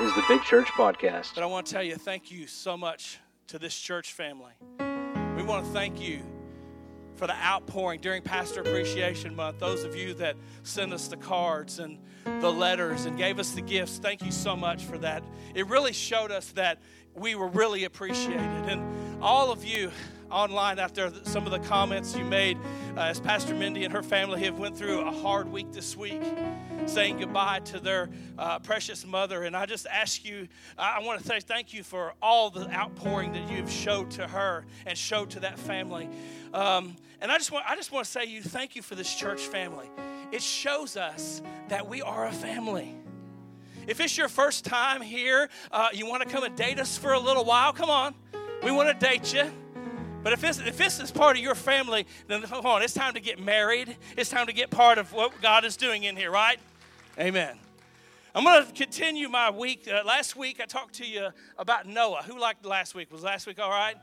is 0.00 0.14
the 0.14 0.24
Big 0.28 0.42
Church 0.44 0.68
Podcast. 0.68 1.34
But 1.34 1.42
I 1.42 1.46
want 1.46 1.66
to 1.66 1.72
tell 1.74 1.82
you, 1.82 1.94
thank 1.94 2.30
you 2.30 2.46
so 2.46 2.74
much 2.74 3.18
to 3.48 3.58
this 3.58 3.78
church 3.78 4.14
family. 4.14 4.52
We 5.36 5.42
want 5.42 5.66
to 5.66 5.72
thank 5.72 6.00
you 6.00 6.22
for 7.16 7.26
the 7.26 7.34
outpouring 7.34 8.00
during 8.00 8.22
Pastor 8.22 8.60
Appreciation 8.62 9.36
Month. 9.36 9.58
Those 9.58 9.84
of 9.84 9.94
you 9.94 10.14
that 10.14 10.36
sent 10.62 10.94
us 10.94 11.08
the 11.08 11.18
cards 11.18 11.80
and 11.80 11.98
the 12.24 12.50
letters 12.50 13.04
and 13.04 13.18
gave 13.18 13.38
us 13.38 13.50
the 13.50 13.60
gifts, 13.60 13.98
thank 13.98 14.24
you 14.24 14.32
so 14.32 14.56
much 14.56 14.84
for 14.84 14.96
that. 14.96 15.22
It 15.54 15.66
really 15.66 15.92
showed 15.92 16.30
us 16.30 16.52
that 16.52 16.80
we 17.14 17.34
were 17.34 17.48
really 17.48 17.84
appreciated. 17.84 18.40
And 18.40 19.22
all 19.22 19.52
of 19.52 19.66
you, 19.66 19.90
online 20.30 20.76
there 20.94 21.10
some 21.24 21.44
of 21.44 21.52
the 21.52 21.58
comments 21.60 22.16
you 22.16 22.24
made 22.24 22.56
uh, 22.96 23.00
as 23.00 23.20
pastor 23.20 23.54
mindy 23.54 23.84
and 23.84 23.92
her 23.92 24.02
family 24.02 24.42
have 24.42 24.58
went 24.58 24.76
through 24.76 25.00
a 25.00 25.10
hard 25.10 25.50
week 25.50 25.70
this 25.72 25.96
week 25.96 26.22
saying 26.86 27.18
goodbye 27.18 27.60
to 27.60 27.78
their 27.78 28.08
uh, 28.38 28.58
precious 28.58 29.06
mother 29.06 29.44
and 29.44 29.56
i 29.56 29.66
just 29.66 29.86
ask 29.86 30.24
you 30.24 30.48
i 30.78 31.00
want 31.00 31.20
to 31.20 31.26
say 31.26 31.40
thank 31.40 31.72
you 31.72 31.82
for 31.82 32.14
all 32.22 32.50
the 32.50 32.68
outpouring 32.72 33.32
that 33.32 33.50
you've 33.50 33.70
showed 33.70 34.10
to 34.10 34.26
her 34.26 34.64
and 34.86 34.96
showed 34.96 35.30
to 35.30 35.40
that 35.40 35.58
family 35.58 36.08
um, 36.54 36.96
and 37.20 37.30
i 37.30 37.36
just 37.36 37.52
want 37.52 37.64
i 37.68 37.76
just 37.76 37.92
want 37.92 38.04
to 38.04 38.10
say 38.10 38.24
you 38.24 38.42
thank 38.42 38.74
you 38.76 38.82
for 38.82 38.94
this 38.94 39.14
church 39.14 39.40
family 39.40 39.88
it 40.32 40.42
shows 40.42 40.96
us 40.96 41.42
that 41.68 41.88
we 41.88 42.02
are 42.02 42.26
a 42.26 42.32
family 42.32 42.94
if 43.86 43.98
it's 43.98 44.16
your 44.16 44.28
first 44.28 44.64
time 44.64 45.00
here, 45.00 45.48
uh, 45.72 45.88
you 45.92 46.06
want 46.06 46.22
to 46.22 46.28
come 46.28 46.44
and 46.44 46.54
date 46.54 46.78
us 46.78 46.96
for 46.96 47.12
a 47.12 47.18
little 47.18 47.44
while, 47.44 47.72
come 47.72 47.90
on. 47.90 48.14
We 48.62 48.70
want 48.70 48.88
to 48.88 49.06
date 49.06 49.32
you. 49.34 49.50
But 50.22 50.34
if 50.34 50.42
this, 50.42 50.58
if 50.58 50.76
this 50.76 51.00
is 51.00 51.10
part 51.10 51.36
of 51.36 51.42
your 51.42 51.54
family, 51.54 52.06
then 52.26 52.42
hold 52.42 52.66
on, 52.66 52.82
it's 52.82 52.92
time 52.92 53.14
to 53.14 53.20
get 53.20 53.40
married. 53.40 53.96
It's 54.18 54.28
time 54.28 54.46
to 54.48 54.52
get 54.52 54.70
part 54.70 54.98
of 54.98 55.12
what 55.14 55.32
God 55.40 55.64
is 55.64 55.78
doing 55.78 56.04
in 56.04 56.14
here, 56.14 56.30
right? 56.30 56.58
Amen. 57.18 57.58
I'm 58.34 58.44
going 58.44 58.66
to 58.66 58.72
continue 58.72 59.30
my 59.30 59.50
week. 59.50 59.88
Uh, 59.88 60.02
last 60.04 60.36
week 60.36 60.60
I 60.60 60.66
talked 60.66 60.96
to 60.96 61.06
you 61.06 61.28
about 61.58 61.86
Noah. 61.86 62.22
Who 62.26 62.38
liked 62.38 62.66
last 62.66 62.94
week? 62.94 63.10
Was 63.10 63.22
last 63.22 63.46
week 63.46 63.58
all 63.58 63.70
right? 63.70 63.96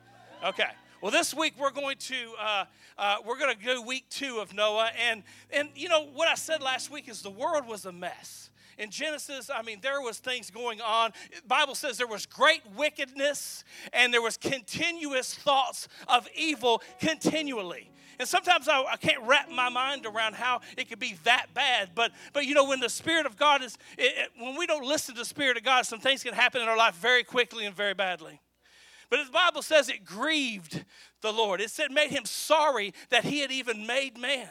Okay. 0.43 0.69
Well, 1.01 1.11
this 1.11 1.35
week 1.35 1.53
we're 1.59 1.71
going 1.71 1.97
to 1.97 2.33
uh, 2.41 2.65
uh, 2.97 3.17
we're 3.23 3.37
going 3.37 3.55
to 3.55 3.63
go 3.63 3.81
week 3.83 4.05
two 4.09 4.39
of 4.39 4.55
Noah, 4.55 4.89
and 5.09 5.21
and 5.51 5.69
you 5.75 5.87
know 5.87 6.07
what 6.07 6.27
I 6.27 6.33
said 6.33 6.63
last 6.63 6.89
week 6.89 7.07
is 7.07 7.21
the 7.21 7.29
world 7.29 7.67
was 7.67 7.85
a 7.85 7.91
mess 7.91 8.49
in 8.77 8.91
Genesis, 8.91 9.49
I 9.53 9.61
mean, 9.61 9.79
there 9.81 10.01
was 10.01 10.19
things 10.19 10.51
going 10.51 10.81
on. 10.81 11.11
The 11.35 11.47
Bible 11.47 11.75
says 11.75 11.97
there 11.97 12.07
was 12.07 12.25
great 12.25 12.61
wickedness 12.75 13.63
and 13.93 14.13
there 14.13 14.21
was 14.21 14.37
continuous 14.37 15.33
thoughts 15.33 15.87
of 16.07 16.27
evil 16.35 16.81
continually. 16.99 17.91
And 18.19 18.27
sometimes 18.27 18.67
I, 18.67 18.83
I, 18.83 18.97
can't 18.97 19.23
wrap 19.23 19.49
my 19.49 19.69
mind 19.69 20.05
around 20.05 20.35
how 20.35 20.61
it 20.75 20.89
could 20.89 20.99
be 20.99 21.17
that 21.23 21.47
bad. 21.53 21.91
But, 21.93 22.11
but 22.33 22.45
you 22.45 22.55
know, 22.55 22.65
when 22.65 22.79
the 22.79 22.89
Spirit 22.89 23.25
of 23.25 23.37
God 23.37 23.61
is, 23.61 23.77
it, 23.97 24.13
it, 24.17 24.29
when 24.39 24.57
we 24.57 24.65
don't 24.65 24.85
listen 24.85 25.13
to 25.15 25.21
the 25.21 25.25
Spirit 25.25 25.57
of 25.57 25.63
God, 25.63 25.85
some 25.85 25.99
things 25.99 26.23
can 26.23 26.33
happen 26.33 26.61
in 26.61 26.67
our 26.67 26.77
life 26.77 26.95
very 26.95 27.23
quickly 27.23 27.65
and 27.65 27.75
very 27.75 27.93
badly. 27.93 28.39
But 29.09 29.25
the 29.25 29.31
Bible 29.31 29.61
says 29.61 29.87
it 29.87 30.03
grieved 30.03 30.83
the 31.21 31.31
Lord. 31.31 31.61
It 31.61 31.69
said, 31.69 31.91
made 31.91 32.09
him 32.09 32.25
sorry 32.25 32.93
that 33.09 33.23
he 33.23 33.39
had 33.39 33.51
even 33.51 33.85
made 33.85 34.17
man. 34.17 34.49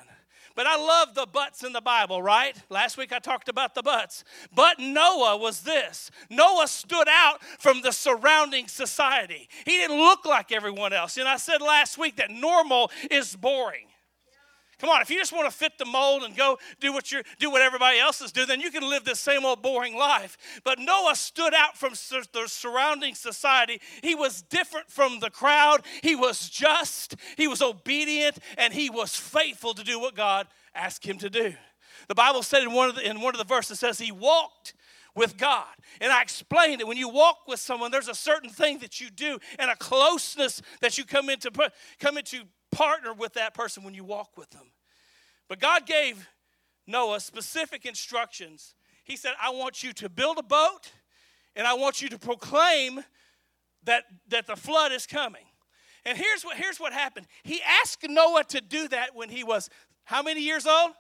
But 0.56 0.66
I 0.66 0.76
love 0.76 1.14
the 1.14 1.26
buts 1.26 1.62
in 1.62 1.72
the 1.72 1.82
Bible, 1.82 2.22
right? 2.22 2.56
Last 2.70 2.96
week 2.96 3.12
I 3.12 3.18
talked 3.18 3.48
about 3.48 3.74
the 3.74 3.82
buts. 3.82 4.24
But 4.54 4.80
Noah 4.80 5.36
was 5.36 5.60
this 5.60 6.10
Noah 6.30 6.66
stood 6.66 7.08
out 7.08 7.44
from 7.58 7.82
the 7.82 7.92
surrounding 7.92 8.66
society. 8.66 9.48
He 9.64 9.72
didn't 9.72 9.98
look 9.98 10.24
like 10.24 10.50
everyone 10.50 10.92
else. 10.92 11.18
And 11.18 11.28
I 11.28 11.36
said 11.36 11.60
last 11.60 11.98
week 11.98 12.16
that 12.16 12.30
normal 12.30 12.90
is 13.10 13.36
boring. 13.36 13.86
Come 14.78 14.91
on, 14.91 15.00
if 15.00 15.08
you 15.08 15.19
just 15.19 15.32
want 15.32 15.50
to 15.50 15.56
fit 15.56 15.78
the 15.78 15.86
mold 15.86 16.22
and 16.22 16.36
go 16.36 16.58
do 16.80 16.92
what 16.92 17.10
you 17.10 17.22
do 17.38 17.50
what 17.50 17.62
everybody 17.62 17.98
else 17.98 18.20
is 18.20 18.30
doing, 18.30 18.46
then 18.46 18.60
you 18.60 18.70
can 18.70 18.88
live 18.88 19.05
this 19.05 19.20
same 19.20 19.44
old 19.44 19.62
boring 19.62 19.96
life. 19.96 20.36
But 20.64 20.78
Noah 20.78 21.16
stood 21.16 21.55
out 21.55 21.78
from 21.78 21.92
the 21.92 22.46
surrounding 22.46 23.14
society. 23.14 23.80
He 24.02 24.14
was 24.14 24.42
different 24.42 24.91
from 24.91 25.20
the 25.20 25.30
crowd. 25.30 25.83
He 26.02 26.14
was 26.14 26.50
just, 26.50 27.16
he 27.38 27.48
was 27.48 27.62
obedient, 27.62 28.38
and 28.58 28.74
he 28.74 28.91
was 28.91 29.17
faithful 29.17 29.73
to 29.73 29.83
do 29.83 29.98
what 29.98 30.14
God 30.14 30.46
asked 30.74 31.06
him 31.06 31.17
to 31.18 31.30
do. 31.30 31.55
The 32.08 32.14
Bible 32.14 32.42
said 32.42 32.62
in 32.62 32.72
one 32.72 32.90
of 32.90 32.96
the, 32.96 33.08
in 33.08 33.20
one 33.22 33.34
of 33.34 33.39
the 33.39 33.45
verses 33.45 33.80
says 33.80 33.98
he 33.98 34.12
walked 34.12 34.74
with 35.16 35.36
God. 35.36 35.66
And 36.00 36.12
I 36.12 36.22
explained 36.22 36.80
that 36.80 36.86
when 36.86 36.98
you 36.98 37.08
walk 37.08 37.48
with 37.48 37.58
someone, 37.58 37.90
there's 37.90 38.08
a 38.08 38.14
certain 38.14 38.50
thing 38.50 38.78
that 38.78 39.00
you 39.00 39.10
do 39.10 39.38
and 39.58 39.70
a 39.70 39.77
closeness 39.77 40.62
that 40.80 40.98
you 40.98 41.04
come 41.04 41.30
into 41.30 41.50
come 41.98 42.18
into 42.18 42.44
partner 42.70 43.12
with 43.12 43.32
that 43.32 43.54
person 43.54 43.82
when 43.82 43.94
you 43.94 44.04
walk 44.04 44.36
with 44.36 44.50
them. 44.50 44.70
But 45.48 45.58
God 45.58 45.86
gave 45.86 46.28
Noah 46.86 47.20
specific 47.20 47.86
instructions. 47.86 48.74
He 49.04 49.16
said, 49.16 49.32
I 49.42 49.50
want 49.50 49.82
you 49.82 49.92
to 49.94 50.08
build 50.08 50.38
a 50.38 50.42
boat 50.42 50.92
and 51.54 51.66
I 51.66 51.74
want 51.74 52.02
you 52.02 52.08
to 52.10 52.18
proclaim 52.18 53.02
that, 53.84 54.04
that 54.28 54.46
the 54.46 54.56
flood 54.56 54.92
is 54.92 55.06
coming. 55.06 55.44
And 56.04 56.18
here's 56.18 56.44
what, 56.44 56.56
here's 56.56 56.78
what 56.78 56.92
happened. 56.92 57.27
He 57.42 57.60
asked 57.80 58.06
Noah 58.08 58.44
to 58.44 58.60
do 58.60 58.88
that 58.88 59.14
when 59.14 59.28
he 59.28 59.42
was 59.42 59.70
how 60.04 60.22
many 60.22 60.40
years 60.40 60.66
old? 60.66 60.92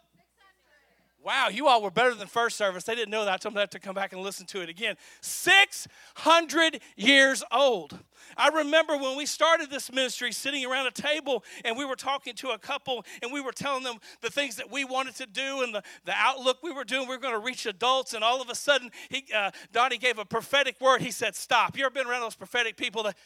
Wow, 1.22 1.48
you 1.48 1.66
all 1.66 1.82
were 1.82 1.90
better 1.90 2.14
than 2.14 2.28
first 2.28 2.56
service. 2.56 2.84
They 2.84 2.94
didn't 2.94 3.10
know 3.10 3.24
that. 3.24 3.34
I 3.34 3.36
told 3.36 3.56
them 3.56 3.66
to 3.68 3.78
come 3.80 3.96
back 3.96 4.12
and 4.12 4.22
listen 4.22 4.46
to 4.46 4.60
it 4.60 4.68
again. 4.68 4.94
600 5.22 6.80
years 6.96 7.42
old. 7.50 7.98
I 8.36 8.48
remember 8.48 8.96
when 8.96 9.16
we 9.16 9.26
started 9.26 9.68
this 9.68 9.90
ministry 9.90 10.30
sitting 10.30 10.64
around 10.64 10.86
a 10.86 10.92
table 10.92 11.42
and 11.64 11.76
we 11.76 11.84
were 11.84 11.96
talking 11.96 12.34
to 12.34 12.50
a 12.50 12.58
couple 12.58 13.04
and 13.22 13.32
we 13.32 13.40
were 13.40 13.50
telling 13.50 13.82
them 13.82 13.96
the 14.20 14.30
things 14.30 14.54
that 14.56 14.70
we 14.70 14.84
wanted 14.84 15.16
to 15.16 15.26
do 15.26 15.62
and 15.62 15.74
the, 15.74 15.82
the 16.04 16.12
outlook 16.14 16.58
we 16.62 16.70
were 16.70 16.84
doing. 16.84 17.08
We 17.08 17.16
were 17.16 17.22
going 17.22 17.34
to 17.34 17.44
reach 17.44 17.66
adults, 17.66 18.14
and 18.14 18.22
all 18.22 18.40
of 18.40 18.48
a 18.48 18.54
sudden, 18.54 18.90
he, 19.08 19.26
uh, 19.34 19.50
Donnie 19.72 19.98
gave 19.98 20.18
a 20.18 20.24
prophetic 20.24 20.80
word. 20.80 21.02
He 21.02 21.10
said, 21.10 21.34
Stop. 21.34 21.76
You 21.76 21.84
ever 21.86 21.92
been 21.92 22.06
around 22.06 22.20
those 22.20 22.36
prophetic 22.36 22.76
people 22.76 23.02
that, 23.02 23.16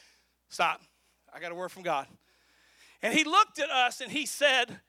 stop. 0.49 0.81
I 1.35 1.41
got 1.41 1.53
a 1.53 1.55
word 1.55 1.71
from 1.71 1.83
God. 1.83 2.07
And 3.03 3.15
he 3.15 3.25
looked 3.25 3.59
at 3.59 3.71
us 3.71 4.01
and 4.01 4.11
he 4.11 4.27
said, 4.27 4.81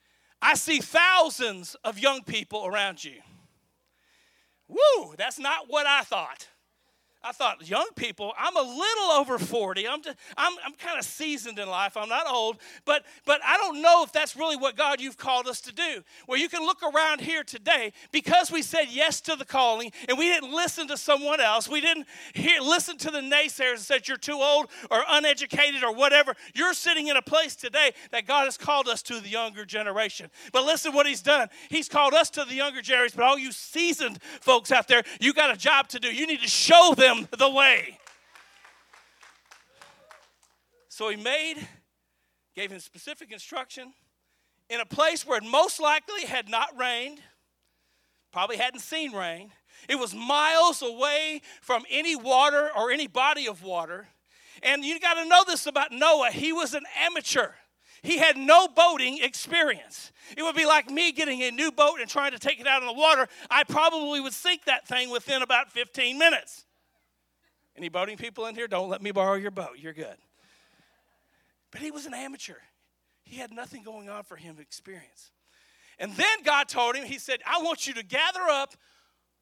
I 0.42 0.56
see 0.56 0.80
thousands 0.80 1.76
of 1.84 2.00
young 2.00 2.24
people 2.24 2.66
around 2.66 3.04
you. 3.04 3.22
Woo, 4.68 5.14
that's 5.18 5.38
not 5.38 5.66
what 5.68 5.86
I 5.86 6.02
thought. 6.02 6.48
I 7.24 7.32
thought, 7.32 7.70
young 7.70 7.88
people, 7.96 8.34
I'm 8.36 8.56
a 8.56 8.62
little 8.62 9.12
over 9.12 9.38
40. 9.38 9.88
I'm, 9.88 10.02
I'm, 10.36 10.54
I'm 10.66 10.74
kind 10.74 10.98
of 10.98 11.06
seasoned 11.06 11.60
in 11.60 11.70
life. 11.70 11.96
I'm 11.96 12.10
not 12.10 12.26
old, 12.28 12.58
but, 12.84 13.06
but 13.26 13.42
I 13.46 13.58
don't 13.58 13.80
know 13.82 14.04
if 14.04 14.12
that's 14.12 14.36
really 14.36 14.58
what 14.58 14.76
God 14.76 15.00
you've 15.00 15.18
called 15.18 15.48
us 15.48 15.62
to 15.62 15.74
do. 15.74 16.04
Well, 16.28 16.40
you 16.40 16.50
can 16.50 16.62
look 16.62 16.82
around 16.82 17.22
here 17.22 17.44
today 17.44 17.94
because 18.12 18.52
we 18.52 18.64
said 18.64 18.86
yes 18.90 19.22
to 19.22 19.36
the 19.36 19.46
calling 19.46 19.92
and 20.10 20.18
we 20.18 20.30
didn't 20.30 20.52
listen 20.52 20.88
to 20.88 20.98
someone 20.98 21.40
else. 21.40 21.70
We 21.70 21.80
didn't 21.80 22.08
hear, 22.34 22.60
listen 22.60 22.98
to 22.98 23.12
the 23.12 23.20
naysayers 23.20 23.74
and 23.74 23.80
said 23.80 24.08
you're 24.08 24.18
too 24.18 24.40
old 24.42 24.70
or 24.90 25.04
uneducated 25.08 25.84
or 25.84 25.94
whatever. 25.94 26.34
You're 26.56 26.74
sitting 26.74 27.08
in 27.08 27.18
a 27.18 27.22
place 27.22 27.56
today 27.56 27.92
that 28.10 28.26
God 28.26 28.46
has 28.46 28.58
called 28.58 28.88
us 28.88 29.04
to 29.04 29.20
the 29.20 29.30
younger 29.30 29.64
generation. 29.64 30.32
But 30.52 30.66
listen 30.66 30.92
what 30.92 31.06
He's 31.06 31.22
done. 31.22 31.50
He's 31.70 31.88
called 31.88 32.16
us 32.16 32.32
to 32.32 32.46
the 32.46 32.56
younger 32.56 32.82
generation, 32.82 33.14
but 33.18 33.26
all 33.26 33.38
you 33.38 33.52
seasoned 33.52 34.22
folks 34.42 34.72
out 34.72 34.88
there, 34.88 35.04
you 35.20 35.34
got 35.34 35.54
a 35.54 35.58
job 35.58 35.88
to 35.90 36.00
do. 36.00 36.08
You 36.08 36.26
need 36.26 36.42
to 36.42 36.48
show 36.48 36.96
them 36.98 37.11
them 37.16 37.28
the 37.38 37.50
way. 37.50 37.98
So 40.90 41.10
he 41.10 41.16
made, 41.16 41.56
gave 42.56 42.72
him 42.72 42.80
specific 42.80 43.32
instruction 43.32 43.94
in 44.70 44.80
a 44.80 44.86
place 44.86 45.26
where 45.26 45.38
it 45.38 45.44
most 45.44 45.80
likely 45.80 46.26
had 46.26 46.50
not 46.50 46.78
rained, 46.78 47.20
probably 48.32 48.58
hadn't 48.58 48.82
seen 48.82 49.14
rain. 49.14 49.52
It 49.90 49.96
was 49.96 50.14
miles 50.14 50.82
away 50.82 51.42
from 51.62 51.84
any 51.90 52.16
water 52.16 52.70
or 52.76 52.92
any 52.92 53.08
body 53.08 53.48
of 53.48 53.64
water. 53.64 54.08
And 54.64 54.86
you 54.86 55.00
got 55.00 55.16
to 55.16 55.26
know 55.26 55.44
this 55.46 55.66
about 55.66 55.92
Noah. 55.92 56.30
He 56.32 56.54
was 56.54 56.74
an 56.74 56.84
amateur. 57.00 57.52
He 58.04 58.18
had 58.18 58.38
no 58.38 58.68
boating 58.68 59.20
experience. 59.22 60.12
It 60.38 60.44
would 60.44 60.56
be 60.56 60.66
like 60.66 60.90
me 60.90 61.12
getting 61.12 61.42
a 61.44 61.52
new 61.52 61.72
boat 61.72 62.00
and 62.00 62.10
trying 62.10 62.32
to 62.32 62.40
take 62.40 62.60
it 62.60 62.68
out 62.68 62.82
in 62.82 62.88
the 62.88 62.94
water. 62.94 63.28
I 63.50 63.64
probably 63.64 64.22
would 64.22 64.34
sink 64.34 64.66
that 64.66 64.88
thing 64.88 65.10
within 65.10 65.42
about 65.42 65.72
15 65.72 66.18
minutes. 66.18 66.66
Any 67.78 67.90
boating 67.90 68.18
people 68.18 68.46
in 68.48 68.56
here? 68.56 68.68
Don't 68.68 68.90
let 68.90 69.02
me 69.02 69.12
borrow 69.12 69.36
your 69.36 69.52
boat. 69.52 69.78
You're 69.78 69.94
good. 69.94 70.18
But 71.72 71.82
he 71.82 71.92
was 71.92 72.06
an 72.06 72.14
amateur. 72.14 72.56
He 73.24 73.38
had 73.38 73.52
nothing 73.52 73.84
going 73.84 74.10
on 74.10 74.24
for 74.24 74.36
him 74.36 74.58
experience. 74.60 75.32
And 75.98 76.14
then 76.14 76.44
God 76.44 76.68
told 76.68 76.96
him, 76.96 77.06
He 77.06 77.18
said, 77.18 77.40
I 77.46 77.62
want 77.62 77.88
you 77.88 77.94
to 77.94 78.04
gather 78.04 78.42
up 78.42 78.76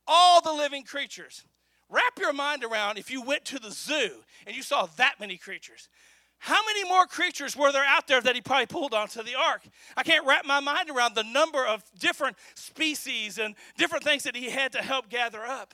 all 0.06 0.42
the 0.42 0.54
living 0.54 0.84
creatures. 0.84 1.44
Wrap 1.90 2.20
your 2.20 2.34
mind 2.34 2.64
around 2.64 2.98
if 2.98 3.10
you 3.10 3.22
went 3.22 3.46
to 3.46 3.60
the 3.60 3.72
zoo 3.72 4.12
and 4.46 4.56
you 4.56 4.62
saw 4.62 4.88
that 4.98 5.16
many 5.20 5.38
creatures. 5.38 5.90
How 6.38 6.60
many 6.66 6.88
more 6.88 7.06
creatures 7.06 7.56
were 7.56 7.72
there 7.72 7.84
out 7.84 8.08
there 8.08 8.22
that 8.22 8.36
he 8.36 8.42
probably 8.42 8.68
pulled 8.68 8.94
onto 8.94 9.24
the 9.24 9.36
ark? 9.36 9.62
I 9.98 10.04
can't 10.04 10.26
wrap 10.26 10.46
my 10.46 10.60
mind 10.60 10.90
around 10.90 11.16
the 11.16 11.24
number 11.24 11.66
of 11.66 11.84
different 12.00 12.38
species 12.56 13.38
and 13.38 13.56
different 13.78 14.06
things 14.06 14.24
that 14.24 14.36
he 14.36 14.50
had 14.50 14.72
to 14.74 14.82
help 14.82 15.10
gather 15.10 15.44
up. 15.44 15.74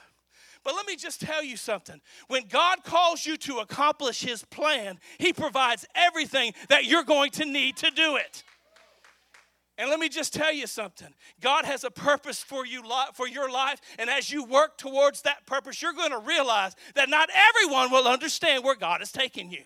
But 0.66 0.76
let 0.76 0.88
me 0.88 0.96
just 0.96 1.22
tell 1.22 1.44
you 1.44 1.58
something. 1.58 2.02
When 2.28 2.48
God 2.50 2.84
calls 2.84 3.24
you 3.24 3.38
to 3.38 3.60
accomplish 3.60 4.22
His 4.22 4.44
plan, 4.44 5.00
He 5.20 5.32
provides 5.32 5.86
everything 5.94 6.54
that 6.70 6.86
you're 6.86 7.04
going 7.04 7.30
to 7.32 7.46
need 7.46 7.78
to 7.78 7.92
do 7.92 8.16
it. 8.16 8.44
And 9.78 9.90
let 9.90 10.00
me 10.00 10.10
just 10.10 10.34
tell 10.34 10.52
you 10.52 10.66
something. 10.66 11.14
God 11.40 11.66
has 11.66 11.84
a 11.84 11.92
purpose 11.92 12.42
for 12.42 12.66
you 12.66 12.82
for 13.14 13.28
your 13.28 13.52
life, 13.52 13.80
and 14.00 14.10
as 14.10 14.32
you 14.32 14.44
work 14.44 14.78
towards 14.78 15.22
that 15.22 15.46
purpose, 15.46 15.82
you're 15.82 15.94
going 15.94 16.12
to 16.12 16.20
realize 16.20 16.76
that 16.96 17.10
not 17.10 17.30
everyone 17.34 17.92
will 17.92 18.08
understand 18.08 18.64
where 18.64 18.76
God 18.76 19.04
is 19.04 19.12
taking 19.12 19.52
you. 19.52 19.62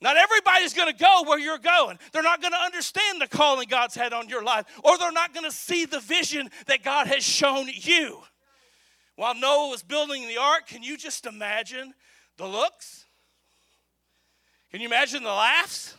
Not 0.00 0.16
everybody's 0.16 0.72
going 0.72 0.92
to 0.92 0.98
go 0.98 1.24
where 1.26 1.38
you're 1.38 1.58
going. 1.58 1.98
They're 2.12 2.22
not 2.22 2.40
going 2.40 2.52
to 2.52 2.58
understand 2.58 3.20
the 3.20 3.28
calling 3.28 3.68
God's 3.68 3.94
had 3.94 4.12
on 4.14 4.28
your 4.28 4.42
life, 4.42 4.64
or 4.82 4.96
they're 4.96 5.12
not 5.12 5.34
going 5.34 5.44
to 5.44 5.54
see 5.54 5.84
the 5.84 6.00
vision 6.00 6.48
that 6.66 6.82
God 6.82 7.08
has 7.08 7.22
shown 7.22 7.68
you. 7.72 8.22
While 9.16 9.34
Noah 9.34 9.70
was 9.70 9.82
building 9.82 10.26
the 10.26 10.38
ark, 10.38 10.66
can 10.66 10.82
you 10.82 10.96
just 10.96 11.26
imagine 11.26 11.94
the 12.36 12.46
looks? 12.46 13.06
Can 14.70 14.80
you 14.80 14.88
imagine 14.88 15.22
the 15.22 15.30
laughs? 15.30 15.94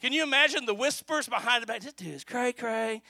Can 0.00 0.12
you 0.12 0.22
imagine 0.22 0.64
the 0.64 0.74
whispers 0.74 1.28
behind 1.28 1.62
the 1.62 1.66
back? 1.66 1.80
This 1.80 1.92
dude 1.92 2.14
is 2.14 2.24
cray 2.24 2.52
cray. 2.52 3.02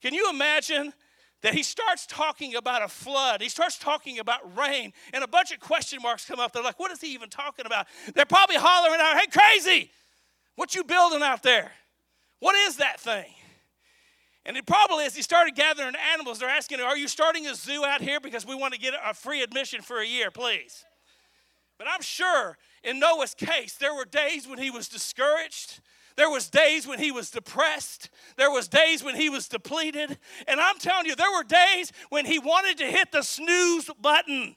Can 0.00 0.14
you 0.14 0.30
imagine 0.30 0.92
that 1.42 1.54
he 1.54 1.62
starts 1.62 2.06
talking 2.06 2.54
about 2.54 2.82
a 2.82 2.88
flood. 2.88 3.40
He 3.40 3.48
starts 3.48 3.78
talking 3.78 4.18
about 4.18 4.56
rain, 4.56 4.92
and 5.12 5.24
a 5.24 5.28
bunch 5.28 5.52
of 5.52 5.60
question 5.60 6.00
marks 6.02 6.24
come 6.24 6.38
up. 6.38 6.52
They're 6.52 6.62
like, 6.62 6.78
what 6.78 6.90
is 6.90 7.00
he 7.00 7.14
even 7.14 7.30
talking 7.30 7.66
about? 7.66 7.86
They're 8.14 8.26
probably 8.26 8.56
hollering 8.56 9.00
out, 9.00 9.18
hey, 9.18 9.26
crazy, 9.26 9.90
what 10.56 10.74
you 10.74 10.84
building 10.84 11.22
out 11.22 11.42
there? 11.42 11.72
What 12.40 12.56
is 12.56 12.76
that 12.76 13.00
thing? 13.00 13.32
And 14.46 14.56
it 14.56 14.66
probably, 14.66 15.04
is, 15.04 15.14
he 15.14 15.22
started 15.22 15.54
gathering 15.54 15.94
animals, 16.12 16.38
they're 16.38 16.48
asking, 16.48 16.80
Are 16.80 16.96
you 16.96 17.08
starting 17.08 17.46
a 17.46 17.54
zoo 17.54 17.84
out 17.84 18.00
here? 18.00 18.20
Because 18.20 18.46
we 18.46 18.54
want 18.54 18.74
to 18.74 18.80
get 18.80 18.94
a 19.04 19.12
free 19.12 19.42
admission 19.42 19.82
for 19.82 20.00
a 20.00 20.06
year, 20.06 20.30
please. 20.30 20.84
But 21.78 21.88
I'm 21.88 22.02
sure 22.02 22.56
in 22.82 22.98
Noah's 22.98 23.34
case, 23.34 23.74
there 23.74 23.94
were 23.94 24.04
days 24.04 24.48
when 24.48 24.58
he 24.58 24.70
was 24.70 24.88
discouraged. 24.88 25.80
There 26.16 26.28
was 26.28 26.50
days 26.50 26.86
when 26.86 26.98
he 26.98 27.12
was 27.12 27.30
depressed. 27.30 28.10
There 28.36 28.50
was 28.50 28.68
days 28.68 29.02
when 29.02 29.14
he 29.14 29.30
was 29.30 29.48
depleted. 29.48 30.18
And 30.48 30.60
I'm 30.60 30.78
telling 30.78 31.06
you, 31.06 31.14
there 31.14 31.30
were 31.30 31.44
days 31.44 31.92
when 32.10 32.26
he 32.26 32.38
wanted 32.38 32.78
to 32.78 32.84
hit 32.84 33.12
the 33.12 33.22
snooze 33.22 33.90
button. 34.00 34.56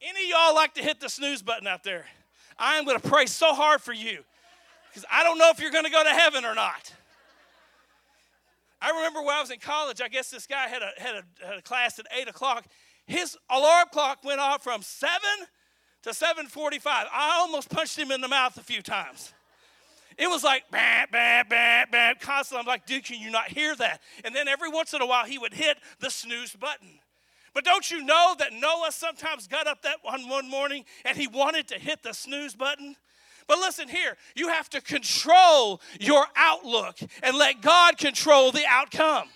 Any 0.00 0.24
of 0.24 0.28
y'all 0.28 0.54
like 0.54 0.74
to 0.74 0.82
hit 0.82 1.00
the 1.00 1.08
snooze 1.08 1.42
button 1.42 1.66
out 1.66 1.84
there? 1.84 2.06
I 2.58 2.76
am 2.76 2.84
going 2.84 3.00
to 3.00 3.08
pray 3.08 3.26
so 3.26 3.54
hard 3.54 3.80
for 3.80 3.92
you 3.92 4.24
because 4.90 5.04
I 5.10 5.22
don't 5.22 5.38
know 5.38 5.50
if 5.50 5.60
you're 5.60 5.70
going 5.70 5.84
to 5.84 5.90
go 5.90 6.02
to 6.02 6.10
heaven 6.10 6.44
or 6.44 6.54
not. 6.54 6.92
I 8.88 8.96
remember 8.96 9.20
when 9.20 9.34
I 9.34 9.40
was 9.40 9.50
in 9.50 9.58
college, 9.58 10.00
I 10.00 10.08
guess 10.08 10.30
this 10.30 10.46
guy 10.46 10.66
had 10.66 10.80
a, 10.80 10.90
had 10.96 11.14
a, 11.16 11.46
had 11.46 11.58
a 11.58 11.62
class 11.62 11.98
at 11.98 12.06
8 12.10 12.28
o'clock. 12.28 12.64
His 13.06 13.36
alarm 13.50 13.88
clock 13.92 14.24
went 14.24 14.40
off 14.40 14.64
from 14.64 14.80
7 14.80 15.12
to 16.04 16.10
7.45. 16.10 16.80
I 16.86 17.36
almost 17.38 17.68
punched 17.68 17.98
him 17.98 18.10
in 18.10 18.22
the 18.22 18.28
mouth 18.28 18.56
a 18.56 18.62
few 18.62 18.80
times. 18.80 19.34
It 20.16 20.26
was 20.26 20.42
like, 20.42 20.64
bah, 20.70 21.04
bah, 21.12 21.44
bah, 21.50 21.84
bah, 21.92 22.14
constantly. 22.18 22.60
I'm 22.60 22.66
like, 22.66 22.86
dude, 22.86 23.04
can 23.04 23.20
you 23.20 23.30
not 23.30 23.48
hear 23.48 23.76
that? 23.76 24.00
And 24.24 24.34
then 24.34 24.48
every 24.48 24.70
once 24.70 24.94
in 24.94 25.02
a 25.02 25.06
while, 25.06 25.26
he 25.26 25.36
would 25.36 25.52
hit 25.52 25.76
the 26.00 26.08
snooze 26.08 26.54
button. 26.54 26.98
But 27.52 27.64
don't 27.64 27.90
you 27.90 28.02
know 28.02 28.34
that 28.38 28.54
Noah 28.54 28.90
sometimes 28.90 29.46
got 29.48 29.66
up 29.66 29.82
that 29.82 29.98
one, 30.00 30.28
one 30.30 30.48
morning 30.48 30.86
and 31.04 31.16
he 31.16 31.26
wanted 31.26 31.68
to 31.68 31.78
hit 31.78 32.02
the 32.02 32.14
snooze 32.14 32.54
button? 32.54 32.96
But 33.48 33.58
listen 33.58 33.88
here, 33.88 34.16
you 34.36 34.48
have 34.48 34.70
to 34.70 34.80
control 34.80 35.80
your 35.98 36.26
outlook 36.36 36.98
and 37.22 37.36
let 37.36 37.62
God 37.62 37.98
control 37.98 38.52
the 38.52 38.64
outcome. 38.68 39.28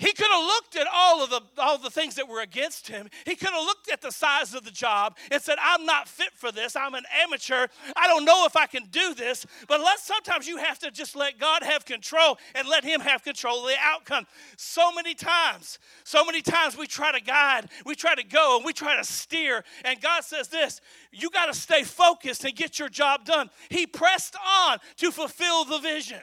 He 0.00 0.14
could 0.14 0.30
have 0.30 0.44
looked 0.46 0.76
at 0.76 0.86
all 0.90 1.22
of 1.22 1.28
the 1.28 1.42
all 1.58 1.76
the 1.76 1.90
things 1.90 2.14
that 2.14 2.26
were 2.26 2.40
against 2.40 2.88
him. 2.88 3.10
He 3.26 3.36
could 3.36 3.50
have 3.50 3.64
looked 3.66 3.90
at 3.90 4.00
the 4.00 4.10
size 4.10 4.54
of 4.54 4.64
the 4.64 4.70
job 4.70 5.18
and 5.30 5.42
said, 5.42 5.58
"I'm 5.60 5.84
not 5.84 6.08
fit 6.08 6.32
for 6.34 6.50
this. 6.50 6.74
I'm 6.74 6.94
an 6.94 7.04
amateur. 7.22 7.66
I 7.94 8.06
don't 8.06 8.24
know 8.24 8.46
if 8.46 8.56
I 8.56 8.66
can 8.66 8.86
do 8.86 9.12
this." 9.12 9.44
But 9.68 9.80
let 9.80 9.98
sometimes 9.98 10.48
you 10.48 10.56
have 10.56 10.78
to 10.78 10.90
just 10.90 11.16
let 11.16 11.38
God 11.38 11.62
have 11.62 11.84
control 11.84 12.38
and 12.54 12.66
let 12.66 12.82
him 12.82 13.00
have 13.02 13.22
control 13.22 13.60
of 13.60 13.68
the 13.68 13.76
outcome. 13.78 14.26
So 14.56 14.90
many 14.90 15.14
times, 15.14 15.78
so 16.02 16.24
many 16.24 16.40
times 16.40 16.78
we 16.78 16.86
try 16.86 17.12
to 17.12 17.20
guide, 17.20 17.68
we 17.84 17.94
try 17.94 18.14
to 18.14 18.24
go, 18.24 18.56
and 18.56 18.64
we 18.64 18.72
try 18.72 18.96
to 18.96 19.04
steer, 19.04 19.64
and 19.84 20.00
God 20.00 20.24
says 20.24 20.48
this, 20.48 20.80
you 21.12 21.28
got 21.28 21.46
to 21.46 21.54
stay 21.54 21.82
focused 21.82 22.42
and 22.44 22.56
get 22.56 22.78
your 22.78 22.88
job 22.88 23.26
done. 23.26 23.50
He 23.68 23.86
pressed 23.86 24.34
on 24.46 24.78
to 24.96 25.12
fulfill 25.12 25.66
the 25.66 25.78
vision. 25.78 26.22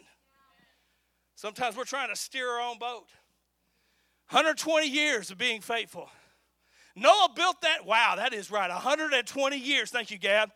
Sometimes 1.35 1.77
we're 1.77 1.83
trying 1.83 2.09
to 2.09 2.15
steer 2.15 2.49
our 2.49 2.59
own 2.59 2.79
boat. 2.79 3.05
120 4.29 4.87
years 4.87 5.31
of 5.31 5.37
being 5.37 5.61
faithful. 5.61 6.09
Noah 6.95 7.29
built 7.35 7.61
that. 7.61 7.85
Wow, 7.85 8.15
that 8.17 8.33
is 8.33 8.51
right. 8.51 8.69
120 8.69 9.57
years. 9.57 9.89
Thank 9.91 10.11
you, 10.11 10.17
Gab. 10.17 10.51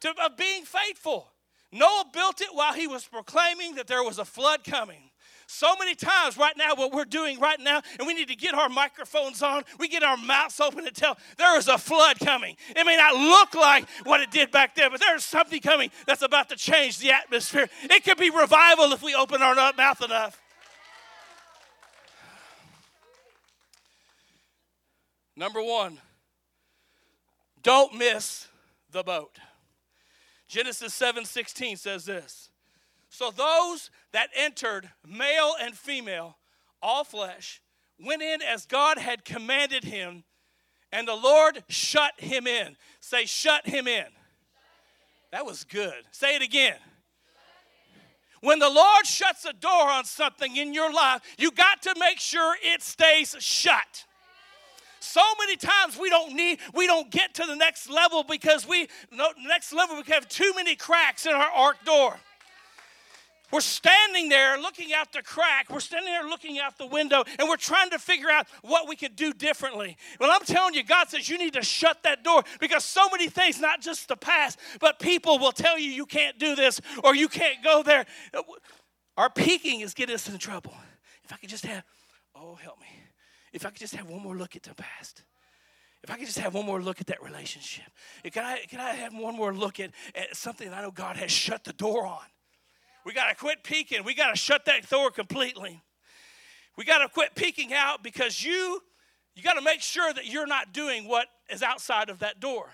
To, 0.00 0.14
of 0.24 0.36
being 0.36 0.64
faithful. 0.64 1.28
Noah 1.72 2.04
built 2.12 2.40
it 2.40 2.48
while 2.52 2.74
he 2.74 2.86
was 2.86 3.04
proclaiming 3.04 3.74
that 3.74 3.86
there 3.86 4.02
was 4.02 4.18
a 4.18 4.24
flood 4.24 4.64
coming. 4.64 5.10
So 5.48 5.74
many 5.78 5.94
times 5.94 6.36
right 6.36 6.56
now, 6.56 6.74
what 6.74 6.92
we're 6.92 7.04
doing 7.04 7.38
right 7.38 7.58
now, 7.60 7.80
and 7.98 8.06
we 8.06 8.14
need 8.14 8.28
to 8.28 8.36
get 8.36 8.54
our 8.54 8.68
microphones 8.68 9.42
on, 9.42 9.62
we 9.78 9.88
get 9.88 10.02
our 10.02 10.16
mouths 10.16 10.58
open 10.60 10.86
and 10.86 10.94
tell 10.94 11.16
there 11.38 11.56
is 11.56 11.68
a 11.68 11.78
flood 11.78 12.18
coming. 12.18 12.56
It 12.70 12.84
may 12.84 12.96
not 12.96 13.14
look 13.14 13.54
like 13.54 13.88
what 14.04 14.20
it 14.20 14.30
did 14.30 14.50
back 14.50 14.74
then, 14.74 14.90
but 14.90 15.00
there's 15.00 15.24
something 15.24 15.60
coming 15.60 15.90
that's 16.06 16.22
about 16.22 16.48
to 16.48 16.56
change 16.56 16.98
the 16.98 17.12
atmosphere. 17.12 17.68
It 17.84 18.04
could 18.04 18.18
be 18.18 18.30
revival 18.30 18.92
if 18.92 19.02
we 19.02 19.14
open 19.14 19.40
our 19.40 19.54
mouth 19.54 20.02
enough. 20.02 20.42
Number 25.36 25.62
one, 25.62 26.00
don't 27.62 27.94
miss 27.94 28.48
the 28.90 29.02
boat. 29.02 29.38
Genesis 30.48 30.94
7:16 30.94 31.76
says 31.76 32.06
this. 32.06 32.48
So 33.10 33.30
those 33.30 33.90
that 34.12 34.30
entered, 34.34 34.90
male 35.06 35.54
and 35.60 35.76
female, 35.76 36.38
all 36.82 37.04
flesh, 37.04 37.60
went 37.98 38.22
in 38.22 38.42
as 38.42 38.66
God 38.66 38.98
had 38.98 39.24
commanded 39.24 39.84
him, 39.84 40.24
and 40.92 41.06
the 41.06 41.14
Lord 41.14 41.64
shut 41.68 42.18
him 42.20 42.46
in. 42.46 42.76
Say, 43.00 43.26
shut 43.26 43.66
him 43.66 43.86
in. 43.86 44.06
That 45.32 45.44
was 45.44 45.64
good. 45.64 46.06
Say 46.12 46.36
it 46.36 46.42
again. 46.42 46.78
When 48.40 48.58
the 48.58 48.70
Lord 48.70 49.06
shuts 49.06 49.44
a 49.44 49.52
door 49.52 49.90
on 49.90 50.04
something 50.04 50.56
in 50.56 50.72
your 50.72 50.92
life, 50.92 51.22
you 51.38 51.50
got 51.50 51.82
to 51.82 51.94
make 51.98 52.20
sure 52.20 52.56
it 52.62 52.82
stays 52.82 53.34
shut 53.40 54.05
so 55.06 55.22
many 55.38 55.56
times 55.56 55.98
we 55.98 56.10
don't 56.10 56.34
need 56.34 56.58
we 56.74 56.86
don't 56.86 57.10
get 57.10 57.34
to 57.34 57.46
the 57.46 57.56
next 57.56 57.88
level 57.88 58.22
because 58.22 58.66
we 58.66 58.88
no, 59.10 59.28
next 59.46 59.72
level 59.72 59.96
we 59.96 60.02
have 60.12 60.28
too 60.28 60.52
many 60.54 60.74
cracks 60.76 61.26
in 61.26 61.32
our 61.32 61.50
ark 61.50 61.76
door 61.84 62.16
we're 63.52 63.60
standing 63.60 64.28
there 64.28 64.58
looking 64.58 64.92
out 64.92 65.12
the 65.12 65.22
crack. 65.22 65.70
We're 65.70 65.80
standing 65.80 66.12
there 66.12 66.24
looking 66.24 66.58
out 66.58 66.78
the 66.78 66.86
window 66.86 67.22
and 67.38 67.48
we're 67.48 67.56
trying 67.56 67.90
to 67.90 67.98
figure 67.98 68.28
out 68.28 68.46
what 68.62 68.88
we 68.88 68.96
could 68.96 69.14
do 69.14 69.32
differently. 69.32 69.96
Well, 70.18 70.30
I'm 70.32 70.44
telling 70.44 70.74
you, 70.74 70.82
God 70.82 71.08
says 71.08 71.28
you 71.28 71.38
need 71.38 71.52
to 71.52 71.62
shut 71.62 72.02
that 72.02 72.24
door 72.24 72.42
because 72.60 72.84
so 72.84 73.08
many 73.10 73.28
things, 73.28 73.60
not 73.60 73.80
just 73.80 74.08
the 74.08 74.16
past, 74.16 74.58
but 74.80 74.98
people 74.98 75.38
will 75.38 75.52
tell 75.52 75.78
you 75.78 75.88
you 75.88 76.06
can't 76.06 76.38
do 76.38 76.56
this 76.56 76.80
or 77.04 77.14
you 77.14 77.28
can't 77.28 77.62
go 77.62 77.82
there. 77.84 78.04
Our 79.16 79.30
peeking 79.30 79.80
is 79.80 79.94
getting 79.94 80.16
us 80.16 80.28
in 80.28 80.36
trouble. 80.38 80.74
If 81.22 81.32
I 81.32 81.36
could 81.36 81.48
just 81.48 81.64
have, 81.66 81.84
oh, 82.34 82.56
help 82.56 82.80
me 82.80 82.95
if 83.56 83.64
I 83.64 83.70
could 83.70 83.78
just 83.78 83.94
have 83.94 84.10
one 84.10 84.22
more 84.22 84.36
look 84.36 84.54
at 84.54 84.62
the 84.64 84.74
past. 84.74 85.22
If 86.04 86.10
I 86.10 86.18
could 86.18 86.26
just 86.26 86.38
have 86.38 86.52
one 86.52 86.66
more 86.66 86.80
look 86.80 87.00
at 87.00 87.06
that 87.06 87.22
relationship. 87.22 87.86
Can 88.30 88.44
I, 88.44 88.58
can 88.68 88.80
I 88.80 88.90
have 88.90 89.14
one 89.14 89.34
more 89.34 89.54
look 89.54 89.80
at, 89.80 89.92
at 90.14 90.36
something 90.36 90.72
I 90.72 90.82
know 90.82 90.90
God 90.90 91.16
has 91.16 91.32
shut 91.32 91.64
the 91.64 91.72
door 91.72 92.06
on? 92.06 92.20
We 93.06 93.14
got 93.14 93.30
to 93.30 93.34
quit 93.34 93.64
peeking. 93.64 94.04
We 94.04 94.14
got 94.14 94.30
to 94.30 94.36
shut 94.36 94.66
that 94.66 94.88
door 94.90 95.10
completely. 95.10 95.82
We 96.76 96.84
got 96.84 96.98
to 96.98 97.08
quit 97.08 97.34
peeking 97.34 97.72
out 97.72 98.02
because 98.02 98.44
you 98.44 98.82
you 99.34 99.42
got 99.42 99.54
to 99.54 99.62
make 99.62 99.80
sure 99.80 100.12
that 100.12 100.26
you're 100.26 100.46
not 100.46 100.72
doing 100.72 101.08
what 101.08 101.26
is 101.50 101.62
outside 101.62 102.10
of 102.10 102.18
that 102.18 102.40
door. 102.40 102.68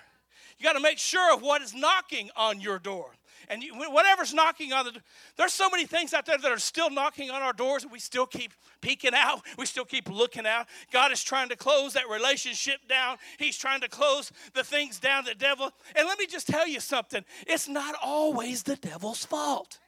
You 0.58 0.64
got 0.64 0.74
to 0.74 0.80
make 0.80 0.98
sure 0.98 1.34
of 1.34 1.42
what 1.42 1.62
is 1.62 1.74
knocking 1.74 2.30
on 2.36 2.60
your 2.60 2.78
door. 2.78 3.12
And 3.48 3.62
you, 3.62 3.74
whatever's 3.74 4.32
knocking 4.32 4.72
on 4.72 4.86
the 4.86 4.92
there's 5.36 5.52
so 5.52 5.68
many 5.70 5.86
things 5.86 6.14
out 6.14 6.26
there 6.26 6.38
that 6.38 6.50
are 6.52 6.58
still 6.58 6.90
knocking 6.90 7.30
on 7.30 7.42
our 7.42 7.52
doors 7.52 7.82
and 7.82 7.92
we 7.92 7.98
still 7.98 8.26
keep 8.26 8.52
peeking 8.80 9.14
out. 9.14 9.42
We 9.58 9.66
still 9.66 9.84
keep 9.84 10.08
looking 10.08 10.46
out. 10.46 10.66
God 10.92 11.12
is 11.12 11.22
trying 11.22 11.48
to 11.50 11.56
close 11.56 11.92
that 11.92 12.08
relationship 12.08 12.88
down. 12.88 13.18
He's 13.38 13.56
trying 13.56 13.80
to 13.82 13.88
close 13.88 14.32
the 14.54 14.64
things 14.64 14.98
down 14.98 15.24
the 15.24 15.34
devil. 15.34 15.70
And 15.94 16.08
let 16.08 16.18
me 16.18 16.26
just 16.26 16.48
tell 16.48 16.66
you 16.66 16.80
something. 16.80 17.24
It's 17.46 17.68
not 17.68 17.94
always 18.02 18.64
the 18.64 18.76
devil's 18.76 19.24
fault. 19.24 19.78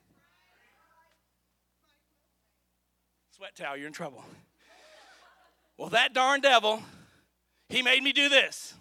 Sweat 3.37 3.57
towel, 3.57 3.77
you're 3.77 3.89
in 3.89 3.93
trouble. 3.93 4.25
Well, 5.77 5.89
that 5.91 6.15
darn 6.15 6.41
devil, 6.41 6.83
he 7.69 7.83
made 7.83 8.03
me 8.03 8.13
do 8.13 8.29
this. 8.29 8.75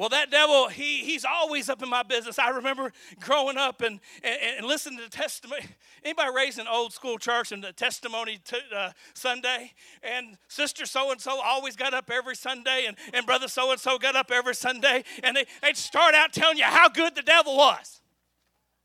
Well, 0.00 0.08
that 0.08 0.30
devil, 0.30 0.68
he, 0.68 1.04
he's 1.04 1.26
always 1.26 1.68
up 1.68 1.82
in 1.82 1.90
my 1.90 2.02
business. 2.02 2.38
I 2.38 2.48
remember 2.48 2.90
growing 3.20 3.58
up 3.58 3.82
and, 3.82 4.00
and, 4.24 4.38
and 4.56 4.66
listening 4.66 4.98
to 5.00 5.10
testimony. 5.10 5.60
Anybody 6.02 6.30
raised 6.34 6.58
in 6.58 6.66
old 6.66 6.94
school 6.94 7.18
church 7.18 7.52
and 7.52 7.62
the 7.62 7.74
testimony 7.74 8.40
to, 8.46 8.56
uh, 8.74 8.92
Sunday? 9.12 9.74
And 10.02 10.38
sister 10.48 10.86
so 10.86 11.12
and 11.12 11.20
so 11.20 11.38
always 11.44 11.76
got 11.76 11.92
up 11.92 12.10
every 12.10 12.34
Sunday, 12.34 12.86
and, 12.86 12.96
and 13.12 13.26
brother 13.26 13.46
so 13.46 13.72
and 13.72 13.78
so 13.78 13.98
got 13.98 14.16
up 14.16 14.30
every 14.30 14.54
Sunday, 14.54 15.04
and 15.22 15.36
they, 15.36 15.44
they'd 15.60 15.76
start 15.76 16.14
out 16.14 16.32
telling 16.32 16.56
you 16.56 16.64
how 16.64 16.88
good 16.88 17.14
the 17.14 17.20
devil 17.20 17.58
was. 17.58 18.00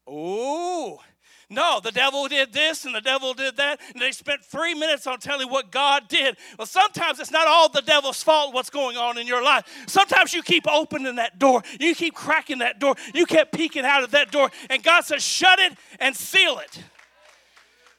Oh, 0.05 0.99
no, 1.49 1.79
the 1.83 1.91
devil 1.91 2.27
did 2.27 2.53
this 2.53 2.85
and 2.85 2.95
the 2.95 3.01
devil 3.01 3.33
did 3.33 3.57
that, 3.57 3.79
and 3.93 4.01
they 4.01 4.11
spent 4.11 4.43
three 4.43 4.73
minutes 4.73 5.07
on 5.07 5.19
telling 5.19 5.49
what 5.49 5.71
God 5.71 6.07
did. 6.07 6.37
Well, 6.57 6.65
sometimes 6.65 7.19
it's 7.19 7.31
not 7.31 7.47
all 7.47 7.69
the 7.69 7.81
devil's 7.81 8.23
fault 8.23 8.53
what's 8.53 8.69
going 8.69 8.97
on 8.97 9.17
in 9.17 9.27
your 9.27 9.43
life. 9.43 9.65
Sometimes 9.87 10.33
you 10.33 10.41
keep 10.41 10.67
opening 10.67 11.15
that 11.15 11.39
door, 11.39 11.61
you 11.79 11.93
keep 11.95 12.15
cracking 12.15 12.59
that 12.59 12.79
door, 12.79 12.95
you 13.13 13.25
kept 13.25 13.53
peeking 13.53 13.85
out 13.85 14.03
of 14.03 14.11
that 14.11 14.31
door, 14.31 14.49
and 14.69 14.83
God 14.83 15.05
says, 15.05 15.23
shut 15.23 15.59
it 15.59 15.73
and 15.99 16.15
seal 16.15 16.59
it. 16.59 16.83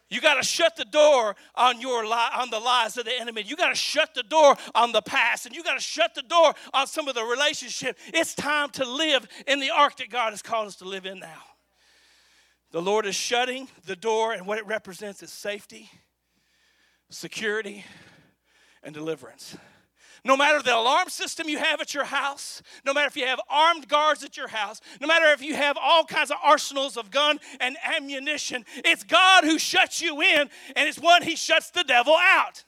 You 0.09 0.21
got 0.21 0.35
to 0.35 0.43
shut 0.45 0.77
the 0.77 0.85
door 0.85 1.35
on 1.57 1.81
your 1.81 2.05
on 2.05 2.51
the 2.51 2.61
lies 2.61 2.97
of 2.97 3.07
the 3.07 3.21
enemy. 3.21 3.43
You 3.45 3.57
got 3.57 3.71
to 3.71 3.75
shut 3.75 4.15
the 4.15 4.23
door 4.23 4.57
on 4.75 4.93
the 4.93 5.03
past, 5.03 5.47
and 5.47 5.55
you 5.55 5.65
got 5.65 5.75
to 5.75 5.81
shut 5.81 6.15
the 6.15 6.23
door 6.23 6.55
on 6.73 6.87
some 6.87 7.09
of 7.09 7.17
the 7.17 7.25
relationship. 7.25 7.99
It's 8.15 8.35
time 8.35 8.71
to 8.71 8.85
live 8.85 9.27
in 9.49 9.59
the 9.59 9.71
ark 9.71 9.97
that 9.97 10.11
God 10.11 10.31
has 10.31 10.43
called 10.43 10.69
us 10.69 10.77
to 10.77 10.85
live 10.85 11.07
in 11.07 11.19
now. 11.19 11.43
The 12.77 12.83
Lord 12.83 13.07
is 13.07 13.15
shutting 13.15 13.69
the 13.87 13.97
door, 13.97 14.35
and 14.35 14.47
what 14.47 14.59
it 14.59 14.67
represents 14.67 15.23
is 15.23 15.33
safety, 15.33 15.89
security, 17.09 17.87
and 18.83 18.95
deliverance. 18.95 19.57
No 20.27 20.37
matter 20.37 20.61
the 20.61 20.77
alarm 20.77 21.09
system 21.09 21.49
you 21.49 21.57
have 21.57 21.81
at 21.81 21.95
your 21.95 22.05
house, 22.05 22.61
no 22.85 22.93
matter 22.93 23.07
if 23.07 23.17
you 23.17 23.25
have 23.25 23.41
armed 23.49 23.89
guards 23.89 24.23
at 24.25 24.37
your 24.37 24.49
house, 24.49 24.83
no 25.01 25.07
matter 25.07 25.25
if 25.33 25.41
you 25.41 25.55
have 25.55 25.79
all 25.83 26.05
kinds 26.05 26.31
of 26.31 26.37
arsenals 26.45 26.99
of 26.99 27.11
gun 27.11 27.41
and 27.61 27.79
ammunition, 27.83 28.63
it's 28.85 29.05
God 29.05 29.45
who 29.45 29.59
shuts 29.59 30.03
you 30.03 30.21
in, 30.21 30.51
and 30.77 30.87
it's 30.87 30.99
one 30.99 31.23
He 31.23 31.35
shuts 31.35 31.71
the 31.71 31.83
devil 31.83 32.15
out. 32.15 32.63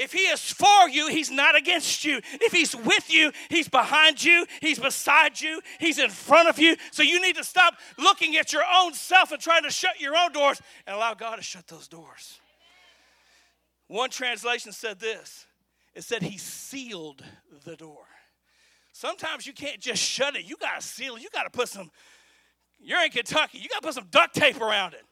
If 0.00 0.14
he 0.14 0.20
is 0.20 0.40
for 0.40 0.88
you, 0.88 1.08
he's 1.08 1.30
not 1.30 1.54
against 1.54 2.06
you. 2.06 2.22
If 2.40 2.52
he's 2.52 2.74
with 2.74 3.12
you, 3.12 3.32
he's 3.50 3.68
behind 3.68 4.24
you, 4.24 4.46
he's 4.62 4.78
beside 4.78 5.38
you, 5.38 5.60
he's 5.78 5.98
in 5.98 6.08
front 6.08 6.48
of 6.48 6.58
you. 6.58 6.76
So 6.90 7.02
you 7.02 7.20
need 7.20 7.36
to 7.36 7.44
stop 7.44 7.74
looking 7.98 8.34
at 8.38 8.50
your 8.50 8.62
own 8.78 8.94
self 8.94 9.30
and 9.30 9.42
trying 9.42 9.64
to 9.64 9.70
shut 9.70 10.00
your 10.00 10.16
own 10.16 10.32
doors 10.32 10.62
and 10.86 10.96
allow 10.96 11.12
God 11.12 11.36
to 11.36 11.42
shut 11.42 11.66
those 11.66 11.86
doors. 11.86 12.40
One 13.88 14.08
translation 14.08 14.72
said 14.72 14.98
this 14.98 15.44
it 15.94 16.02
said 16.02 16.22
he 16.22 16.38
sealed 16.38 17.22
the 17.66 17.76
door. 17.76 18.06
Sometimes 18.92 19.46
you 19.46 19.52
can't 19.52 19.80
just 19.80 20.02
shut 20.02 20.34
it, 20.34 20.48
you 20.48 20.56
got 20.56 20.80
to 20.80 20.86
seal 20.86 21.16
it. 21.16 21.22
You 21.22 21.28
got 21.30 21.42
to 21.42 21.50
put 21.50 21.68
some, 21.68 21.90
you're 22.80 23.04
in 23.04 23.10
Kentucky, 23.10 23.58
you 23.58 23.68
got 23.68 23.82
to 23.82 23.86
put 23.86 23.94
some 23.96 24.06
duct 24.10 24.34
tape 24.34 24.62
around 24.62 24.94
it. 24.94 25.04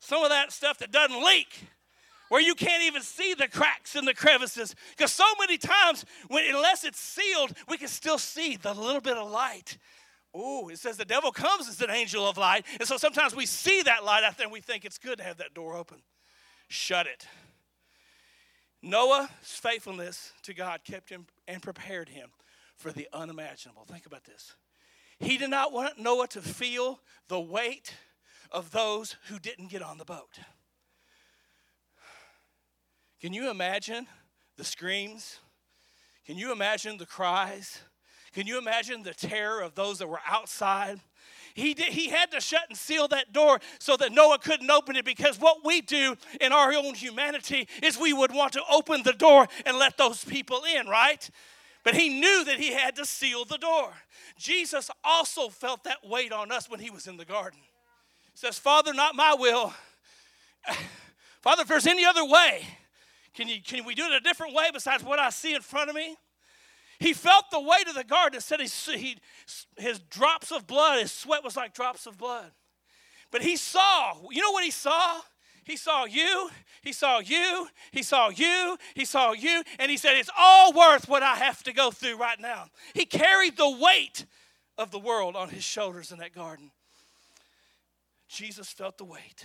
Some 0.00 0.24
of 0.24 0.30
that 0.30 0.50
stuff 0.50 0.78
that 0.78 0.90
doesn't 0.90 1.24
leak 1.24 1.68
where 2.32 2.40
you 2.40 2.54
can't 2.54 2.82
even 2.84 3.02
see 3.02 3.34
the 3.34 3.46
cracks 3.46 3.94
and 3.94 4.08
the 4.08 4.14
crevices. 4.14 4.74
Because 4.96 5.12
so 5.12 5.26
many 5.38 5.58
times, 5.58 6.06
when 6.28 6.46
unless 6.48 6.82
it's 6.82 6.98
sealed, 6.98 7.52
we 7.68 7.76
can 7.76 7.88
still 7.88 8.16
see 8.16 8.56
the 8.56 8.72
little 8.72 9.02
bit 9.02 9.18
of 9.18 9.30
light. 9.30 9.76
Oh, 10.32 10.70
it 10.70 10.78
says 10.78 10.96
the 10.96 11.04
devil 11.04 11.30
comes 11.30 11.68
as 11.68 11.82
an 11.82 11.90
angel 11.90 12.26
of 12.26 12.38
light. 12.38 12.64
And 12.80 12.88
so 12.88 12.96
sometimes 12.96 13.36
we 13.36 13.44
see 13.44 13.82
that 13.82 14.02
light 14.02 14.24
out 14.24 14.38
there 14.38 14.46
and 14.46 14.52
we 14.52 14.62
think 14.62 14.86
it's 14.86 14.96
good 14.96 15.18
to 15.18 15.24
have 15.24 15.36
that 15.36 15.52
door 15.52 15.76
open. 15.76 15.98
Shut 16.68 17.06
it. 17.06 17.26
Noah's 18.80 19.28
faithfulness 19.42 20.32
to 20.44 20.54
God 20.54 20.84
kept 20.84 21.10
him 21.10 21.26
and 21.46 21.60
prepared 21.60 22.08
him 22.08 22.30
for 22.78 22.92
the 22.92 23.08
unimaginable. 23.12 23.84
Think 23.84 24.06
about 24.06 24.24
this. 24.24 24.54
He 25.18 25.36
did 25.36 25.50
not 25.50 25.70
want 25.70 25.98
Noah 25.98 26.28
to 26.28 26.40
feel 26.40 27.00
the 27.28 27.38
weight 27.38 27.92
of 28.50 28.70
those 28.70 29.16
who 29.28 29.38
didn't 29.38 29.68
get 29.68 29.82
on 29.82 29.98
the 29.98 30.06
boat. 30.06 30.38
Can 33.22 33.32
you 33.32 33.50
imagine 33.50 34.08
the 34.56 34.64
screams? 34.64 35.38
Can 36.26 36.36
you 36.36 36.50
imagine 36.50 36.98
the 36.98 37.06
cries? 37.06 37.78
Can 38.34 38.48
you 38.48 38.58
imagine 38.58 39.04
the 39.04 39.14
terror 39.14 39.60
of 39.60 39.76
those 39.76 40.00
that 40.00 40.08
were 40.08 40.20
outside? 40.28 40.98
He, 41.54 41.72
did, 41.72 41.92
he 41.92 42.08
had 42.08 42.32
to 42.32 42.40
shut 42.40 42.62
and 42.68 42.76
seal 42.76 43.06
that 43.08 43.32
door 43.32 43.60
so 43.78 43.96
that 43.98 44.10
Noah 44.10 44.38
couldn't 44.40 44.68
open 44.68 44.96
it 44.96 45.04
because 45.04 45.38
what 45.38 45.64
we 45.64 45.82
do 45.82 46.16
in 46.40 46.52
our 46.52 46.72
own 46.72 46.94
humanity 46.94 47.68
is 47.80 47.96
we 47.96 48.12
would 48.12 48.32
want 48.32 48.54
to 48.54 48.62
open 48.68 49.04
the 49.04 49.12
door 49.12 49.46
and 49.66 49.78
let 49.78 49.96
those 49.96 50.24
people 50.24 50.62
in, 50.76 50.88
right? 50.88 51.30
But 51.84 51.94
he 51.94 52.08
knew 52.08 52.44
that 52.44 52.58
he 52.58 52.72
had 52.72 52.96
to 52.96 53.06
seal 53.06 53.44
the 53.44 53.58
door. 53.58 53.92
Jesus 54.36 54.90
also 55.04 55.48
felt 55.48 55.84
that 55.84 55.98
weight 56.04 56.32
on 56.32 56.50
us 56.50 56.68
when 56.68 56.80
he 56.80 56.90
was 56.90 57.06
in 57.06 57.18
the 57.18 57.24
garden. 57.24 57.60
He 58.32 58.38
says, 58.38 58.58
Father, 58.58 58.92
not 58.92 59.14
my 59.14 59.36
will. 59.38 59.72
Father, 61.40 61.62
if 61.62 61.68
there's 61.68 61.86
any 61.86 62.04
other 62.04 62.24
way, 62.24 62.64
can, 63.34 63.48
you, 63.48 63.62
can 63.62 63.84
we 63.84 63.94
do 63.94 64.04
it 64.04 64.12
a 64.12 64.20
different 64.20 64.54
way 64.54 64.70
besides 64.72 65.02
what 65.02 65.18
I 65.18 65.30
see 65.30 65.54
in 65.54 65.62
front 65.62 65.88
of 65.90 65.96
me? 65.96 66.16
He 66.98 67.12
felt 67.12 67.50
the 67.50 67.60
weight 67.60 67.88
of 67.88 67.94
the 67.94 68.04
garden. 68.04 68.38
It 68.38 68.42
said 68.42 68.60
he, 68.60 68.68
he, 68.96 69.16
his 69.76 69.98
drops 69.98 70.52
of 70.52 70.66
blood, 70.66 71.00
his 71.00 71.10
sweat 71.10 71.42
was 71.42 71.56
like 71.56 71.74
drops 71.74 72.06
of 72.06 72.16
blood. 72.16 72.52
But 73.30 73.42
he 73.42 73.56
saw, 73.56 74.14
you 74.30 74.40
know 74.40 74.52
what 74.52 74.64
he 74.64 74.70
saw? 74.70 75.20
He 75.64 75.76
saw 75.76 76.04
you, 76.04 76.50
he 76.82 76.92
saw 76.92 77.20
you, 77.20 77.68
he 77.92 78.02
saw 78.02 78.30
you, 78.30 78.76
he 78.94 79.04
saw 79.04 79.32
you, 79.32 79.62
and 79.78 79.90
he 79.90 79.96
said, 79.96 80.16
It's 80.16 80.30
all 80.36 80.72
worth 80.72 81.08
what 81.08 81.22
I 81.22 81.36
have 81.36 81.62
to 81.64 81.72
go 81.72 81.92
through 81.92 82.16
right 82.16 82.38
now. 82.40 82.66
He 82.94 83.04
carried 83.04 83.56
the 83.56 83.70
weight 83.70 84.26
of 84.76 84.90
the 84.90 84.98
world 84.98 85.36
on 85.36 85.50
his 85.50 85.62
shoulders 85.62 86.10
in 86.10 86.18
that 86.18 86.34
garden. 86.34 86.72
Jesus 88.28 88.70
felt 88.70 88.98
the 88.98 89.04
weight. 89.04 89.44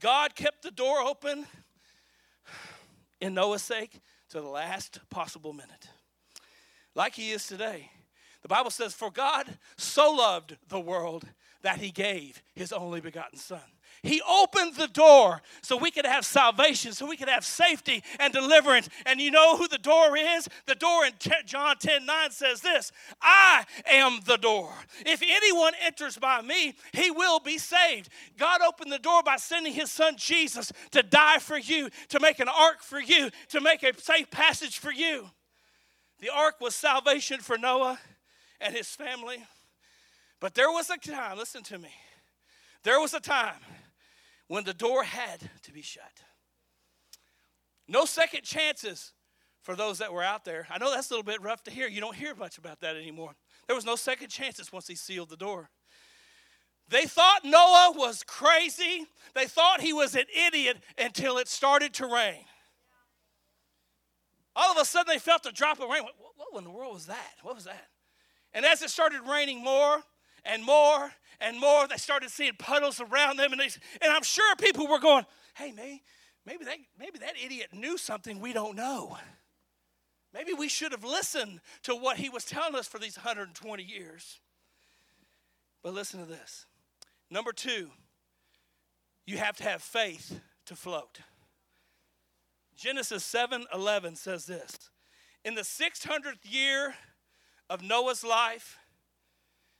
God 0.00 0.34
kept 0.34 0.62
the 0.62 0.70
door 0.70 1.00
open 1.00 1.46
in 3.20 3.34
Noah's 3.34 3.62
sake 3.62 4.00
to 4.30 4.40
the 4.40 4.48
last 4.48 5.00
possible 5.10 5.52
minute, 5.52 5.88
like 6.94 7.14
he 7.14 7.30
is 7.30 7.46
today. 7.46 7.90
The 8.42 8.48
Bible 8.48 8.70
says, 8.70 8.94
For 8.94 9.10
God 9.10 9.58
so 9.76 10.12
loved 10.12 10.56
the 10.68 10.80
world 10.80 11.24
that 11.62 11.78
he 11.78 11.90
gave 11.90 12.42
his 12.54 12.72
only 12.72 13.00
begotten 13.00 13.38
Son. 13.38 13.60
He 14.02 14.22
opened 14.28 14.76
the 14.76 14.86
door 14.86 15.42
so 15.62 15.76
we 15.76 15.90
could 15.90 16.06
have 16.06 16.24
salvation, 16.24 16.92
so 16.92 17.06
we 17.06 17.16
could 17.16 17.28
have 17.28 17.44
safety 17.44 18.02
and 18.20 18.32
deliverance. 18.32 18.88
And 19.06 19.20
you 19.20 19.30
know 19.30 19.56
who 19.56 19.66
the 19.66 19.78
door 19.78 20.16
is? 20.16 20.48
The 20.66 20.76
door 20.76 21.04
in 21.04 21.12
John 21.46 21.76
10 21.78 22.06
9 22.06 22.30
says 22.30 22.60
this 22.60 22.92
I 23.20 23.64
am 23.90 24.20
the 24.24 24.36
door. 24.36 24.72
If 25.04 25.22
anyone 25.22 25.72
enters 25.82 26.16
by 26.16 26.42
me, 26.42 26.74
he 26.92 27.10
will 27.10 27.40
be 27.40 27.58
saved. 27.58 28.08
God 28.36 28.60
opened 28.60 28.92
the 28.92 28.98
door 28.98 29.22
by 29.22 29.36
sending 29.36 29.72
his 29.72 29.90
son 29.90 30.14
Jesus 30.16 30.72
to 30.92 31.02
die 31.02 31.38
for 31.38 31.58
you, 31.58 31.90
to 32.08 32.20
make 32.20 32.38
an 32.38 32.48
ark 32.48 32.82
for 32.82 33.00
you, 33.00 33.30
to 33.48 33.60
make 33.60 33.82
a 33.82 33.98
safe 34.00 34.30
passage 34.30 34.78
for 34.78 34.92
you. 34.92 35.28
The 36.20 36.30
ark 36.30 36.56
was 36.60 36.74
salvation 36.74 37.40
for 37.40 37.58
Noah 37.58 37.98
and 38.60 38.74
his 38.74 38.88
family. 38.88 39.44
But 40.40 40.54
there 40.54 40.70
was 40.70 40.88
a 40.88 40.96
time, 40.96 41.36
listen 41.36 41.64
to 41.64 41.78
me, 41.78 41.90
there 42.84 43.00
was 43.00 43.12
a 43.12 43.20
time 43.20 43.56
when 44.48 44.64
the 44.64 44.74
door 44.74 45.04
had 45.04 45.50
to 45.62 45.72
be 45.72 45.82
shut. 45.82 46.22
No 47.86 48.04
second 48.04 48.42
chances 48.42 49.12
for 49.62 49.76
those 49.76 49.98
that 49.98 50.12
were 50.12 50.22
out 50.22 50.44
there. 50.44 50.66
I 50.70 50.78
know 50.78 50.90
that's 50.90 51.10
a 51.10 51.12
little 51.12 51.24
bit 51.24 51.42
rough 51.42 51.62
to 51.64 51.70
hear. 51.70 51.88
You 51.88 52.00
don't 52.00 52.16
hear 52.16 52.34
much 52.34 52.58
about 52.58 52.80
that 52.80 52.96
anymore. 52.96 53.34
There 53.66 53.76
was 53.76 53.84
no 53.84 53.96
second 53.96 54.28
chances 54.28 54.72
once 54.72 54.86
he 54.86 54.94
sealed 54.94 55.30
the 55.30 55.36
door. 55.36 55.70
They 56.88 57.04
thought 57.04 57.44
Noah 57.44 57.92
was 57.94 58.22
crazy. 58.22 59.06
They 59.34 59.44
thought 59.44 59.82
he 59.82 59.92
was 59.92 60.14
an 60.14 60.24
idiot 60.46 60.78
until 60.96 61.36
it 61.38 61.48
started 61.48 61.92
to 61.94 62.06
rain. 62.06 62.44
All 64.56 64.72
of 64.72 64.78
a 64.78 64.84
sudden, 64.84 65.12
they 65.12 65.18
felt 65.18 65.46
a 65.46 65.52
drop 65.52 65.80
of 65.80 65.90
rain. 65.90 66.02
What, 66.02 66.14
what 66.36 66.58
in 66.58 66.64
the 66.64 66.70
world 66.70 66.94
was 66.94 67.06
that? 67.06 67.34
What 67.42 67.54
was 67.54 67.64
that? 67.64 67.88
And 68.54 68.64
as 68.64 68.80
it 68.80 68.90
started 68.90 69.20
raining 69.28 69.62
more 69.62 70.02
and 70.48 70.64
more 70.64 71.12
and 71.40 71.60
more. 71.60 71.86
They 71.86 71.96
started 71.96 72.30
seeing 72.30 72.54
puddles 72.58 73.00
around 73.00 73.36
them, 73.36 73.52
and, 73.52 73.60
they, 73.60 73.70
and 74.00 74.12
I'm 74.12 74.22
sure 74.22 74.56
people 74.56 74.88
were 74.88 74.98
going, 74.98 75.26
"Hey, 75.54 75.70
maybe, 75.72 76.02
maybe 76.44 76.64
that, 76.64 76.78
maybe 76.98 77.18
that 77.20 77.34
idiot 77.42 77.68
knew 77.72 77.96
something 77.96 78.40
we 78.40 78.52
don't 78.52 78.74
know. 78.74 79.16
Maybe 80.32 80.52
we 80.52 80.68
should 80.68 80.92
have 80.92 81.04
listened 81.04 81.60
to 81.84 81.94
what 81.94 82.16
he 82.16 82.28
was 82.28 82.44
telling 82.44 82.74
us 82.74 82.88
for 82.88 82.98
these 82.98 83.16
120 83.16 83.82
years." 83.82 84.40
But 85.82 85.94
listen 85.94 86.20
to 86.20 86.26
this. 86.26 86.66
Number 87.30 87.52
two, 87.52 87.90
you 89.26 89.38
have 89.38 89.56
to 89.58 89.62
have 89.62 89.82
faith 89.82 90.40
to 90.66 90.74
float. 90.74 91.20
Genesis 92.76 93.24
7 93.24 93.66
11 93.74 94.16
says 94.16 94.46
this 94.46 94.90
In 95.44 95.54
the 95.54 95.62
600th 95.62 96.50
year 96.50 96.94
of 97.68 97.82
Noah's 97.82 98.24
life, 98.24 98.78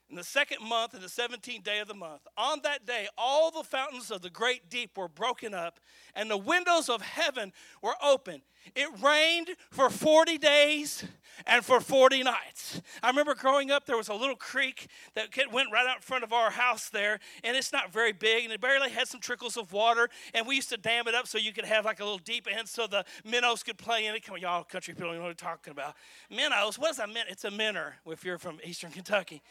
in 0.09 0.15
the 0.15 0.23
second 0.23 0.67
month, 0.67 0.93
in 0.93 1.01
the 1.01 1.07
17th 1.07 1.63
day 1.63 1.79
of 1.79 1.87
the 1.87 1.93
month, 1.93 2.21
on 2.37 2.59
that 2.63 2.85
day, 2.85 3.07
all 3.17 3.51
the 3.51 3.63
fountains 3.63 4.09
of 4.09 4.21
the 4.21 4.29
great 4.29 4.69
deep 4.69 4.97
were 4.97 5.07
broken 5.07 5.53
up, 5.53 5.79
and 6.15 6.29
the 6.29 6.37
windows 6.37 6.89
of 6.89 7.01
heaven 7.01 7.53
were 7.81 7.95
open. 8.01 8.41
It 8.75 8.89
rained 9.01 9.51
for 9.71 9.89
40 9.89 10.37
days 10.37 11.05
and 11.45 11.63
for 11.63 11.79
40 11.79 12.23
nights. 12.23 12.81
I 13.01 13.09
remember 13.09 13.33
growing 13.33 13.71
up, 13.71 13.85
there 13.85 13.97
was 13.97 14.09
a 14.09 14.13
little 14.13 14.35
creek 14.35 14.87
that 15.15 15.29
went 15.51 15.71
right 15.71 15.87
out 15.87 15.97
in 15.97 16.01
front 16.01 16.23
of 16.23 16.33
our 16.33 16.51
house 16.51 16.89
there, 16.89 17.19
and 17.43 17.55
it's 17.55 17.71
not 17.71 17.93
very 17.93 18.11
big, 18.11 18.43
and 18.43 18.53
it 18.53 18.59
barely 18.59 18.89
had 18.89 19.07
some 19.07 19.21
trickles 19.21 19.57
of 19.57 19.71
water. 19.71 20.09
And 20.33 20.45
we 20.45 20.55
used 20.55 20.69
to 20.69 20.77
dam 20.77 21.07
it 21.07 21.15
up 21.15 21.27
so 21.27 21.37
you 21.37 21.53
could 21.53 21.65
have 21.65 21.85
like 21.85 21.99
a 21.99 22.03
little 22.03 22.19
deep 22.19 22.47
end 22.51 22.67
so 22.67 22.87
the 22.87 23.05
minnows 23.23 23.63
could 23.63 23.77
play 23.77 24.05
in 24.05 24.15
it. 24.15 24.25
Come 24.25 24.35
on, 24.35 24.41
y'all 24.41 24.63
country 24.63 24.93
people, 24.93 25.11
you 25.11 25.17
know 25.17 25.23
what 25.23 25.29
I'm 25.29 25.35
talking 25.35 25.71
about. 25.71 25.95
Minnows, 26.29 26.77
what 26.77 26.87
does 26.87 26.97
that? 26.97 27.07
Mean? 27.07 27.23
It's 27.29 27.45
a 27.45 27.51
minnow 27.51 27.91
if 28.07 28.23
you're 28.25 28.37
from 28.37 28.59
eastern 28.63 28.91
Kentucky. 28.91 29.41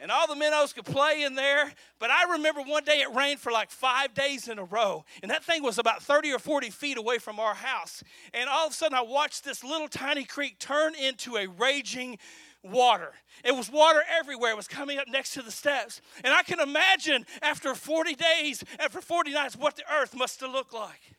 And 0.00 0.10
all 0.10 0.26
the 0.26 0.36
minnows 0.36 0.72
could 0.72 0.84
play 0.84 1.22
in 1.22 1.34
there. 1.34 1.72
But 1.98 2.10
I 2.10 2.32
remember 2.32 2.62
one 2.62 2.84
day 2.84 3.00
it 3.00 3.14
rained 3.14 3.40
for 3.40 3.50
like 3.52 3.70
five 3.70 4.14
days 4.14 4.48
in 4.48 4.58
a 4.58 4.64
row, 4.64 5.04
and 5.22 5.30
that 5.30 5.44
thing 5.44 5.62
was 5.62 5.78
about 5.78 6.02
30 6.02 6.32
or 6.32 6.38
40 6.38 6.70
feet 6.70 6.98
away 6.98 7.18
from 7.18 7.40
our 7.40 7.54
house. 7.54 8.02
And 8.34 8.48
all 8.48 8.66
of 8.66 8.72
a 8.72 8.74
sudden, 8.74 8.96
I 8.96 9.02
watched 9.02 9.44
this 9.44 9.64
little 9.64 9.88
tiny 9.88 10.24
creek 10.24 10.58
turn 10.58 10.94
into 10.94 11.36
a 11.36 11.46
raging 11.46 12.18
water. 12.62 13.12
It 13.44 13.54
was 13.54 13.70
water 13.70 14.02
everywhere. 14.18 14.52
It 14.52 14.56
was 14.56 14.68
coming 14.68 14.98
up 14.98 15.08
next 15.08 15.34
to 15.34 15.42
the 15.42 15.50
steps. 15.50 16.00
And 16.24 16.32
I 16.32 16.42
can 16.42 16.60
imagine 16.60 17.24
after 17.42 17.74
40 17.74 18.14
days, 18.14 18.64
after 18.78 19.00
40 19.00 19.32
nights, 19.32 19.56
what 19.56 19.76
the 19.76 19.84
earth 19.92 20.16
must 20.16 20.40
have 20.40 20.50
looked 20.50 20.74
like. 20.74 21.14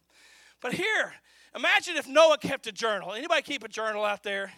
But 0.62 0.74
here, 0.74 1.14
imagine 1.56 1.96
if 1.98 2.08
Noah 2.08 2.38
kept 2.38 2.68
a 2.68 2.72
journal. 2.72 3.14
Anybody 3.14 3.42
keep 3.44 3.64
a 3.64 3.70
journal 3.70 4.04
out 4.04 4.24
there? 4.24 4.52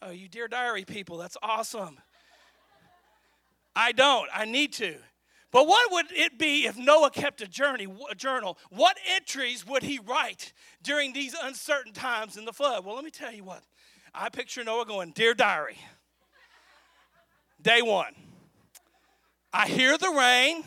Oh, 0.00 0.10
you 0.10 0.28
dear 0.28 0.48
diary 0.48 0.84
people, 0.84 1.16
that's 1.18 1.36
awesome. 1.42 1.98
I 3.74 3.92
don't. 3.92 4.28
I 4.32 4.44
need 4.44 4.72
to. 4.74 4.96
But 5.50 5.66
what 5.66 5.92
would 5.92 6.06
it 6.10 6.38
be 6.38 6.66
if 6.66 6.78
Noah 6.78 7.10
kept 7.10 7.42
a 7.42 7.46
journey, 7.46 7.86
a 8.10 8.14
journal? 8.14 8.58
What 8.70 8.96
entries 9.14 9.66
would 9.66 9.82
he 9.82 9.98
write 9.98 10.54
during 10.82 11.12
these 11.12 11.34
uncertain 11.40 11.92
times 11.92 12.38
in 12.38 12.46
the 12.46 12.52
flood? 12.52 12.84
Well, 12.84 12.94
let 12.94 13.04
me 13.04 13.10
tell 13.10 13.32
you 13.32 13.44
what. 13.44 13.62
I 14.14 14.30
picture 14.30 14.64
Noah 14.64 14.86
going, 14.86 15.12
Dear 15.12 15.34
diary, 15.34 15.78
day 17.60 17.82
one, 17.82 18.14
I 19.52 19.68
hear 19.68 19.98
the 19.98 20.08
rain 20.10 20.64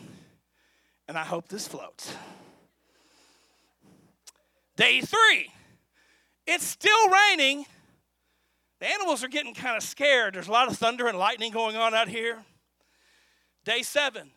and 1.07 1.17
I 1.17 1.23
hope 1.23 1.47
this 1.47 1.67
floats. 1.67 2.13
Day 4.75 5.01
three, 5.01 5.51
it's 6.45 6.65
still 6.65 7.09
raining. 7.09 7.65
The 8.79 8.87
animals 8.87 9.23
are 9.23 9.29
getting 9.29 9.53
kind 9.53 9.77
of 9.77 9.83
scared. 9.83 10.35
There's 10.35 10.47
a 10.47 10.51
lot 10.51 10.69
of 10.69 10.77
thunder 10.77 11.07
and 11.07 11.17
lightning 11.17 11.51
going 11.51 11.75
on 11.75 11.93
out 11.93 12.09
here. 12.09 12.43
Day 13.65 13.81
seven, 13.81 14.31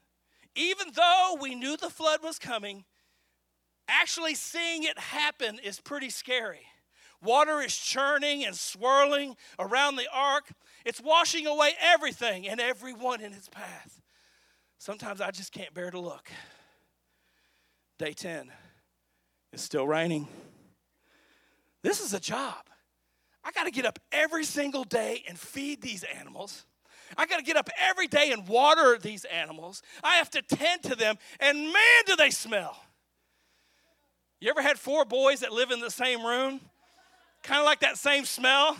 even 0.57 0.89
though 0.95 1.37
we 1.41 1.55
knew 1.55 1.77
the 1.77 1.91
flood 1.91 2.21
was 2.23 2.39
coming, 2.39 2.85
actually 3.87 4.35
seeing 4.35 4.83
it 4.83 4.99
happen 4.99 5.61
is 5.63 5.81
pretty 5.81 6.11
scary. 6.11 6.63
Water 7.23 7.61
is 7.61 7.77
churning 7.77 8.45
and 8.45 8.57
swirling 8.57 9.37
around 9.59 9.97
the 9.97 10.07
ark. 10.13 10.51
It's 10.85 11.01
washing 11.01 11.47
away 11.47 11.73
everything 11.81 12.49
and 12.49 12.61
everyone 12.61 13.21
in 13.21 13.33
its 13.33 13.49
path. 13.49 14.01
Sometimes 14.79 15.21
I 15.21 15.31
just 15.31 15.53
can't 15.53 15.75
bear 15.75 15.91
to 15.91 16.01
look. 16.01 16.31
Day 17.99 18.13
10, 18.13 18.51
it's 19.53 19.63
still 19.63 19.87
raining. 19.87 20.29
This 21.83 22.01
is 22.01 22.15
a 22.15 22.21
job. 22.21 22.65
I 23.45 23.51
got 23.51 23.65
to 23.65 23.71
get 23.71 23.85
up 23.85 23.99
every 24.13 24.45
single 24.45 24.85
day 24.85 25.25
and 25.29 25.39
feed 25.39 25.83
these 25.83 26.05
animals. 26.05 26.65
I 27.17 27.27
got 27.27 27.39
to 27.39 27.43
get 27.43 27.57
up 27.57 27.69
every 27.81 28.07
day 28.07 28.33
and 28.33 28.47
water 28.47 28.99
these 29.01 29.25
animals. 29.25 29.83
I 30.03 30.17
have 30.17 30.31
to 30.31 30.43
tend 30.43 30.83
to 30.85 30.95
them, 30.95 31.17
and 31.41 31.59
man, 31.59 32.03
do 32.07 32.17
they 32.17 32.31
smell. 32.31 32.77
You 34.41 34.51
ever 34.51 34.63
had 34.63 34.79
four 34.79 35.05
boys 35.05 35.41
that 35.41 35.53
live 35.53 35.71
in 35.71 35.81
the 35.81 35.91
same 35.91 36.25
room? 36.25 36.61
Kind 37.43 37.61
of 37.61 37.65
like 37.65 37.81
that 37.81 37.97
same 37.97 38.25
smell. 38.25 38.77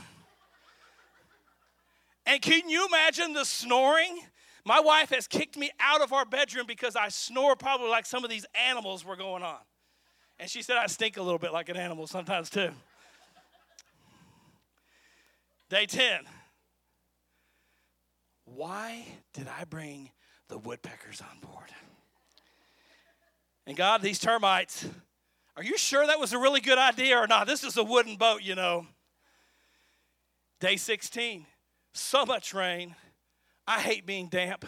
And 2.27 2.43
can 2.43 2.69
you 2.69 2.87
imagine 2.87 3.33
the 3.33 3.45
snoring? 3.45 4.21
My 4.65 4.81
wife 4.81 5.11
has 5.11 5.27
kicked 5.27 5.57
me 5.57 5.71
out 5.81 6.03
of 6.03 6.13
our 6.13 6.27
bedroom 6.27 6.67
because 6.67 6.95
I 6.95 7.09
snore 7.09 7.57
probably 7.57 7.89
like 7.89 8.05
some 8.05 8.23
of 8.23 8.31
these 8.31 8.45
animals 8.69 9.05
were 9.05 9.17
going 9.17 9.43
on. 9.43 9.57
And 10.39 10.49
she 10.49 10.63
said 10.63 10.77
I 10.77 10.87
stink 10.87 11.17
a 11.17 11.23
little 11.23 11.39
bit 11.39 11.53
like 11.53 11.69
an 11.69 11.77
animal 11.77 12.07
sometimes 12.07 12.51
too. 12.51 12.71
Day 15.71 15.87
10. 15.87 16.21
Why 18.55 19.05
did 19.33 19.49
I 19.49 19.65
bring 19.65 20.11
the 20.49 20.59
woodpeckers 20.59 21.21
on 21.21 21.39
board? 21.41 21.69
And 23.67 23.77
God, 23.77 24.03
these 24.03 24.19
termites, 24.19 24.87
are 25.57 25.63
you 25.63 25.77
sure 25.77 26.07
that 26.07 26.19
was 26.19 26.33
a 26.33 26.39
really 26.39 26.61
good 26.61 26.79
idea 26.79 27.17
or 27.17 27.27
not? 27.27 27.47
This 27.47 27.65
is 27.65 27.77
a 27.77 27.85
wooden 27.85 28.17
boat, 28.17 28.43
you 28.43 28.55
know. 28.55 28.87
Day 30.61 30.77
16, 30.77 31.47
so 31.93 32.25
much 32.25 32.55
rain. 32.55 32.95
I 33.67 33.81
hate 33.81 34.07
being 34.07 34.29
damp. 34.29 34.65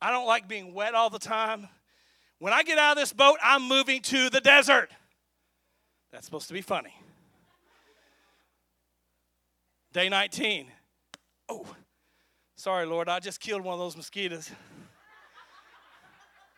I 0.00 0.10
don't 0.10 0.26
like 0.26 0.48
being 0.48 0.74
wet 0.74 0.94
all 0.94 1.10
the 1.10 1.18
time. 1.18 1.68
When 2.38 2.52
I 2.52 2.62
get 2.62 2.78
out 2.78 2.96
of 2.96 3.02
this 3.02 3.12
boat, 3.12 3.36
I'm 3.42 3.68
moving 3.68 4.00
to 4.02 4.30
the 4.30 4.40
desert. 4.40 4.90
That's 6.10 6.24
supposed 6.24 6.48
to 6.48 6.54
be 6.54 6.62
funny. 6.62 6.94
Day 9.92 10.08
19. 10.08 10.66
Oh, 11.48 11.66
sorry, 12.62 12.86
Lord, 12.86 13.08
I 13.08 13.18
just 13.18 13.40
killed 13.40 13.62
one 13.62 13.72
of 13.74 13.80
those 13.80 13.96
mosquitoes 13.96 14.50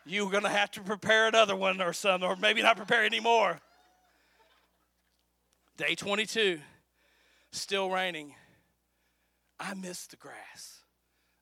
you're 0.06 0.30
going 0.30 0.42
to 0.42 0.50
have 0.50 0.70
to 0.72 0.82
prepare 0.82 1.28
another 1.28 1.56
one 1.56 1.80
or 1.80 1.92
something, 1.92 2.28
or 2.28 2.36
maybe 2.36 2.62
not 2.62 2.76
prepare 2.76 3.04
anymore. 3.04 3.58
Day 5.76 5.94
22, 5.94 6.60
still 7.52 7.90
raining. 7.90 8.34
I 9.58 9.74
miss 9.74 10.06
the 10.06 10.16
grass. 10.16 10.80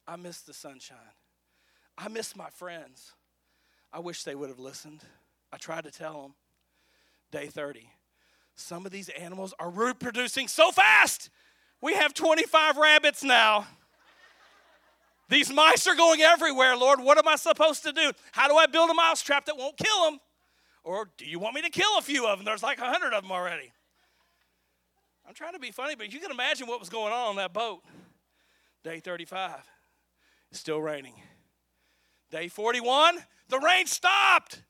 I 0.07 0.17
miss 0.17 0.43
the 0.43 0.55
sunshine. 0.55 0.97
I 1.99 2.09
miss 2.09 2.37
my 2.37 2.51
friends. 2.51 3.13
I 3.93 3.99
wish 3.99 4.23
they 4.23 4.35
would 4.35 4.49
have 4.49 4.61
listened. 4.61 5.01
I 5.53 5.57
tried 5.57 5.85
to 5.85 5.91
tell 5.91 6.23
them. 6.23 6.35
Day 7.33 7.49
30. 7.49 7.89
Some 8.55 8.87
of 8.87 8.93
these 8.93 9.09
animals 9.09 9.55
are 9.59 9.71
reproducing 9.71 10.47
so 10.47 10.71
fast. 10.71 11.31
We 11.81 11.95
have 11.95 12.15
25 12.15 12.77
rabbits 12.77 13.25
now. 13.25 13.67
These 15.33 15.51
mice 15.51 15.87
are 15.87 15.95
going 15.95 16.21
everywhere, 16.21 16.77
Lord. 16.77 17.01
What 17.01 17.17
am 17.17 17.27
I 17.27 17.37
supposed 17.37 17.85
to 17.85 17.93
do? 17.93 18.13
How 18.33 18.49
do 18.49 18.57
I 18.57 18.67
build 18.67 18.91
a 18.91 18.95
mouse 18.95 19.23
trap 19.23 19.47
that 19.47 19.57
won't 19.57 19.79
kill 19.79 20.05
them? 20.05 20.21
Or 20.85 21.09
do 21.17 21.25
you 21.25 21.39
want 21.39 21.55
me 21.55 21.63
to 21.63 21.71
kill 21.71 21.97
a 21.97 22.03
few 22.03 22.27
of 22.27 22.39
them? 22.39 22.45
There's 22.45 22.63
like 22.63 22.79
a 22.79 22.85
hundred 22.85 23.15
of 23.15 23.23
them 23.23 23.33
already. 23.33 23.73
I'm 25.27 25.33
trying 25.33 25.55
to 25.55 25.59
be 25.59 25.71
funny, 25.71 25.95
but 25.95 26.13
you 26.13 26.21
can 26.21 26.31
imagine 26.31 26.67
what 26.67 26.81
was 26.81 26.91
going 26.91 27.15
on 27.15 27.29
on 27.31 27.37
that 27.37 27.55
boat. 27.55 27.81
Day 28.85 29.01
35, 29.01 29.55
it's 30.51 30.61
still 30.61 30.83
raining. 30.83 31.15
Day 32.31 32.49
41, 32.49 33.17
the 33.49 33.59
rain 33.59 33.87
stopped. 33.87 34.63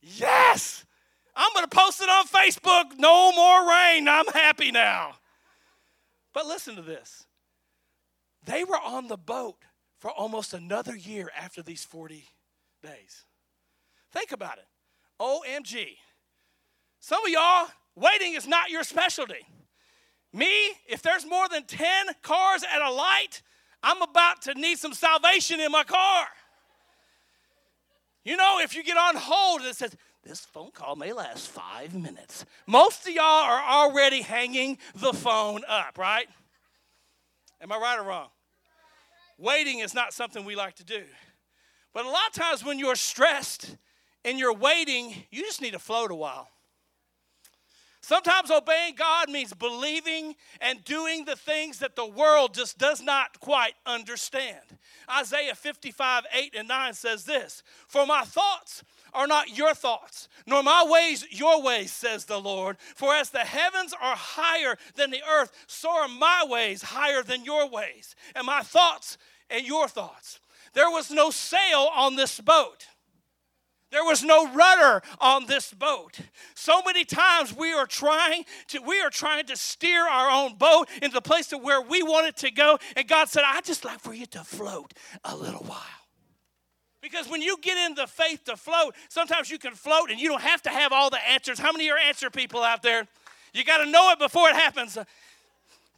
Yes! 0.00 0.86
I'm 1.36 1.52
going 1.52 1.66
to 1.68 1.76
post 1.76 2.00
it 2.00 2.08
on 2.08 2.26
Facebook. 2.26 2.98
No 2.98 3.32
more 3.32 3.68
rain. 3.68 4.08
I'm 4.08 4.28
happy 4.28 4.72
now. 4.72 5.16
But 6.32 6.46
listen 6.46 6.74
to 6.76 6.82
this. 6.82 7.26
They 8.46 8.64
were 8.64 8.80
on 8.82 9.08
the 9.08 9.18
boat 9.18 9.56
for 10.00 10.10
almost 10.10 10.54
another 10.54 10.96
year 10.96 11.30
after 11.38 11.62
these 11.62 11.84
40 11.84 12.24
days. 12.82 13.24
Think 14.10 14.32
about 14.32 14.58
it. 14.58 14.66
OMG. 15.20 15.96
Some 16.98 17.24
of 17.24 17.30
y'all, 17.30 17.68
waiting 17.94 18.34
is 18.34 18.48
not 18.48 18.70
your 18.70 18.82
specialty. 18.82 19.46
Me, 20.32 20.50
if 20.88 21.02
there's 21.02 21.26
more 21.26 21.48
than 21.48 21.64
10 21.64 21.86
cars 22.22 22.64
at 22.72 22.80
a 22.82 22.90
light, 22.90 23.42
I'm 23.82 24.00
about 24.02 24.42
to 24.42 24.54
need 24.54 24.78
some 24.78 24.94
salvation 24.94 25.60
in 25.60 25.70
my 25.70 25.84
car. 25.84 26.26
You 28.24 28.36
know, 28.36 28.58
if 28.60 28.74
you 28.74 28.82
get 28.82 28.96
on 28.96 29.16
hold 29.16 29.60
and 29.60 29.70
it 29.70 29.76
says, 29.76 29.96
this 30.22 30.40
phone 30.40 30.70
call 30.70 30.96
may 30.96 31.12
last 31.12 31.48
five 31.48 31.94
minutes, 31.94 32.44
most 32.66 33.06
of 33.06 33.14
y'all 33.14 33.24
are 33.24 33.62
already 33.62 34.22
hanging 34.22 34.78
the 34.94 35.12
phone 35.12 35.62
up, 35.66 35.96
right? 35.98 36.26
Am 37.60 37.72
I 37.72 37.78
right 37.78 37.98
or 37.98 38.04
wrong? 38.04 38.28
Waiting 39.40 39.78
is 39.78 39.94
not 39.94 40.12
something 40.12 40.44
we 40.44 40.54
like 40.54 40.76
to 40.76 40.84
do. 40.84 41.02
But 41.94 42.04
a 42.04 42.10
lot 42.10 42.28
of 42.28 42.34
times 42.34 42.62
when 42.62 42.78
you're 42.78 42.94
stressed 42.94 43.74
and 44.22 44.38
you're 44.38 44.54
waiting, 44.54 45.14
you 45.30 45.42
just 45.42 45.62
need 45.62 45.72
to 45.72 45.78
float 45.78 46.10
a 46.10 46.14
while. 46.14 46.48
Sometimes 48.02 48.50
obeying 48.50 48.94
God 48.96 49.28
means 49.28 49.52
believing 49.52 50.34
and 50.60 50.82
doing 50.84 51.26
the 51.26 51.36
things 51.36 51.78
that 51.78 51.96
the 51.96 52.06
world 52.06 52.54
just 52.54 52.78
does 52.78 53.02
not 53.02 53.38
quite 53.40 53.74
understand. 53.84 54.58
Isaiah 55.10 55.54
55, 55.54 56.24
8 56.32 56.54
and 56.56 56.68
9 56.68 56.94
says 56.94 57.24
this 57.24 57.62
For 57.88 58.06
my 58.06 58.22
thoughts 58.22 58.82
are 59.12 59.26
not 59.26 59.56
your 59.56 59.74
thoughts, 59.74 60.28
nor 60.46 60.62
my 60.62 60.84
ways 60.88 61.26
your 61.30 61.62
ways, 61.62 61.92
says 61.92 62.24
the 62.24 62.40
Lord. 62.40 62.78
For 62.96 63.14
as 63.14 63.30
the 63.30 63.40
heavens 63.40 63.92
are 63.92 64.16
higher 64.16 64.76
than 64.96 65.10
the 65.10 65.22
earth, 65.30 65.52
so 65.66 65.90
are 65.90 66.08
my 66.08 66.44
ways 66.48 66.82
higher 66.82 67.22
than 67.22 67.44
your 67.44 67.68
ways, 67.68 68.14
and 68.34 68.46
my 68.46 68.62
thoughts 68.62 69.18
and 69.50 69.66
your 69.66 69.88
thoughts. 69.88 70.40
There 70.72 70.90
was 70.90 71.10
no 71.10 71.30
sail 71.30 71.88
on 71.94 72.16
this 72.16 72.40
boat. 72.40 72.86
There 73.90 74.04
was 74.04 74.22
no 74.22 74.52
rudder 74.52 75.02
on 75.20 75.46
this 75.46 75.74
boat. 75.74 76.20
So 76.54 76.80
many 76.86 77.04
times 77.04 77.54
we 77.54 77.72
are 77.72 77.86
trying 77.86 78.44
to 78.68 78.80
we 78.80 79.00
are 79.00 79.10
trying 79.10 79.46
to 79.46 79.56
steer 79.56 80.06
our 80.06 80.30
own 80.30 80.56
boat 80.56 80.88
into 81.02 81.14
the 81.14 81.20
place 81.20 81.48
to 81.48 81.58
where 81.58 81.80
we 81.80 82.02
want 82.02 82.28
it 82.28 82.36
to 82.38 82.52
go. 82.52 82.78
And 82.94 83.08
God 83.08 83.28
said, 83.28 83.42
I 83.44 83.60
just 83.62 83.84
like 83.84 83.98
for 83.98 84.14
you 84.14 84.26
to 84.26 84.44
float 84.44 84.94
a 85.24 85.36
little 85.36 85.64
while. 85.64 85.80
Because 87.02 87.28
when 87.28 87.42
you 87.42 87.56
get 87.60 87.78
in 87.78 87.94
the 87.94 88.06
faith 88.06 88.44
to 88.44 88.56
float, 88.56 88.94
sometimes 89.08 89.50
you 89.50 89.58
can 89.58 89.74
float 89.74 90.10
and 90.10 90.20
you 90.20 90.28
don't 90.28 90.42
have 90.42 90.62
to 90.62 90.70
have 90.70 90.92
all 90.92 91.10
the 91.10 91.28
answers. 91.28 91.58
How 91.58 91.72
many 91.72 91.90
are 91.90 91.98
answer 91.98 92.30
people 92.30 92.62
out 92.62 92.82
there? 92.82 93.08
You 93.54 93.64
got 93.64 93.78
to 93.78 93.90
know 93.90 94.10
it 94.12 94.18
before 94.18 94.48
it 94.50 94.54
happens. 94.54 94.98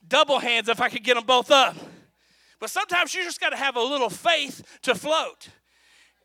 Double 0.08 0.38
hands 0.38 0.68
if 0.68 0.80
I 0.80 0.88
could 0.88 1.02
get 1.02 1.14
them 1.14 1.24
both 1.24 1.50
up. 1.50 1.76
But 2.62 2.70
sometimes 2.70 3.12
you 3.12 3.24
just 3.24 3.40
got 3.40 3.50
to 3.50 3.56
have 3.56 3.74
a 3.74 3.82
little 3.82 4.08
faith 4.08 4.62
to 4.82 4.94
float. 4.94 5.48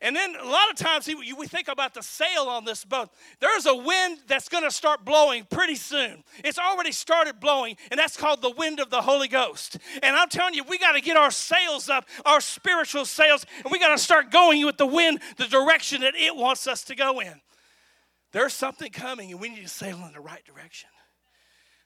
And 0.00 0.14
then 0.14 0.36
a 0.36 0.46
lot 0.46 0.70
of 0.70 0.76
times 0.76 1.08
we 1.08 1.48
think 1.48 1.66
about 1.66 1.94
the 1.94 2.02
sail 2.04 2.44
on 2.44 2.64
this 2.64 2.84
boat. 2.84 3.08
There's 3.40 3.66
a 3.66 3.74
wind 3.74 4.20
that's 4.28 4.48
going 4.48 4.62
to 4.62 4.70
start 4.70 5.04
blowing 5.04 5.48
pretty 5.50 5.74
soon. 5.74 6.22
It's 6.44 6.56
already 6.56 6.92
started 6.92 7.40
blowing, 7.40 7.76
and 7.90 7.98
that's 7.98 8.16
called 8.16 8.40
the 8.40 8.52
wind 8.52 8.78
of 8.78 8.88
the 8.88 9.02
Holy 9.02 9.26
Ghost. 9.26 9.78
And 10.00 10.14
I'm 10.14 10.28
telling 10.28 10.54
you, 10.54 10.62
we 10.62 10.78
got 10.78 10.92
to 10.92 11.00
get 11.00 11.16
our 11.16 11.32
sails 11.32 11.88
up, 11.88 12.06
our 12.24 12.40
spiritual 12.40 13.04
sails, 13.04 13.44
and 13.64 13.72
we 13.72 13.80
got 13.80 13.88
to 13.88 13.98
start 13.98 14.30
going 14.30 14.64
with 14.64 14.76
the 14.76 14.86
wind, 14.86 15.20
the 15.38 15.48
direction 15.48 16.02
that 16.02 16.14
it 16.14 16.36
wants 16.36 16.68
us 16.68 16.84
to 16.84 16.94
go 16.94 17.18
in. 17.18 17.34
There's 18.30 18.52
something 18.52 18.92
coming, 18.92 19.32
and 19.32 19.40
we 19.40 19.48
need 19.48 19.62
to 19.62 19.68
sail 19.68 20.00
in 20.06 20.12
the 20.12 20.20
right 20.20 20.44
direction. 20.44 20.88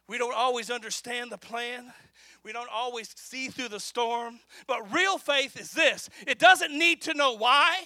We 0.09 0.19
don't 0.19 0.35
always 0.35 0.71
understand 0.71 1.33
the 1.33 1.39
plan. 1.39 1.91
We 2.45 2.53
don't 2.53 2.71
always 2.73 3.11
see 3.17 3.49
through 3.49 3.69
the 3.69 3.81
storm. 3.81 4.41
But 4.67 4.93
real 4.93 5.19
faith 5.19 5.59
is 5.59 5.71
this 5.71 6.09
it 6.27 6.39
doesn't 6.39 6.77
need 6.77 7.03
to 7.03 7.15
know 7.15 7.37
why. 7.37 7.85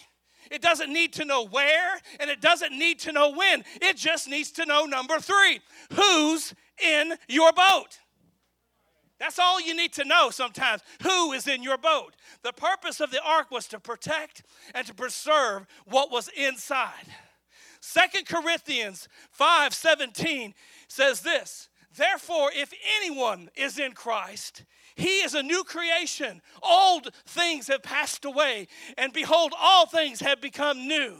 It 0.51 0.63
doesn't 0.63 0.93
need 0.93 1.13
to 1.15 1.25
know 1.25 1.45
where, 1.45 2.01
and 2.21 2.31
it 2.31 2.41
doesn't 2.41 2.71
need 2.71 3.01
to 3.01 3.13
know 3.13 3.33
when. 3.33 3.65
It 3.83 3.97
just 3.97 4.29
needs 4.29 4.53
to 4.53 4.65
know 4.65 4.85
number 4.85 5.19
three 5.19 5.61
who's 5.95 6.55
in 6.81 7.15
your 7.29 7.53
boat. 7.53 7.99
That's 9.19 9.39
all 9.39 9.61
you 9.61 9.75
need 9.75 9.93
to 9.95 10.05
know 10.05 10.31
sometimes. 10.31 10.83
Who 11.03 11.33
is 11.33 11.49
in 11.49 11.63
your 11.63 11.79
boat? 11.79 12.15
The 12.43 12.53
purpose 12.53 13.01
of 13.01 13.11
the 13.11 13.21
ark 13.25 13.51
was 13.51 13.67
to 13.69 13.81
protect 13.81 14.43
and 14.75 14.87
to 14.87 14.95
preserve 14.95 15.67
what 15.87 16.13
was 16.13 16.29
inside. 16.37 17.07
Second 17.81 18.27
Corinthians 18.27 19.09
5 19.33 19.73
17 19.73 20.55
says 20.89 21.23
this 21.23 21.69
Therefore, 21.97 22.51
if 22.55 22.73
anyone 22.99 23.51
is 23.57 23.79
in 23.79 23.93
Christ, 23.93 24.65
he 24.97 25.19
is 25.21 25.35
a 25.35 25.43
new 25.43 25.65
creation. 25.65 26.43
Old 26.63 27.09
things 27.27 27.69
have 27.69 27.83
passed 27.83 28.25
away, 28.25 28.69
and 28.99 29.13
behold, 29.13 29.53
all 29.59 29.87
things 29.87 30.21
have 30.21 30.41
become 30.41 30.87
new. 30.89 31.17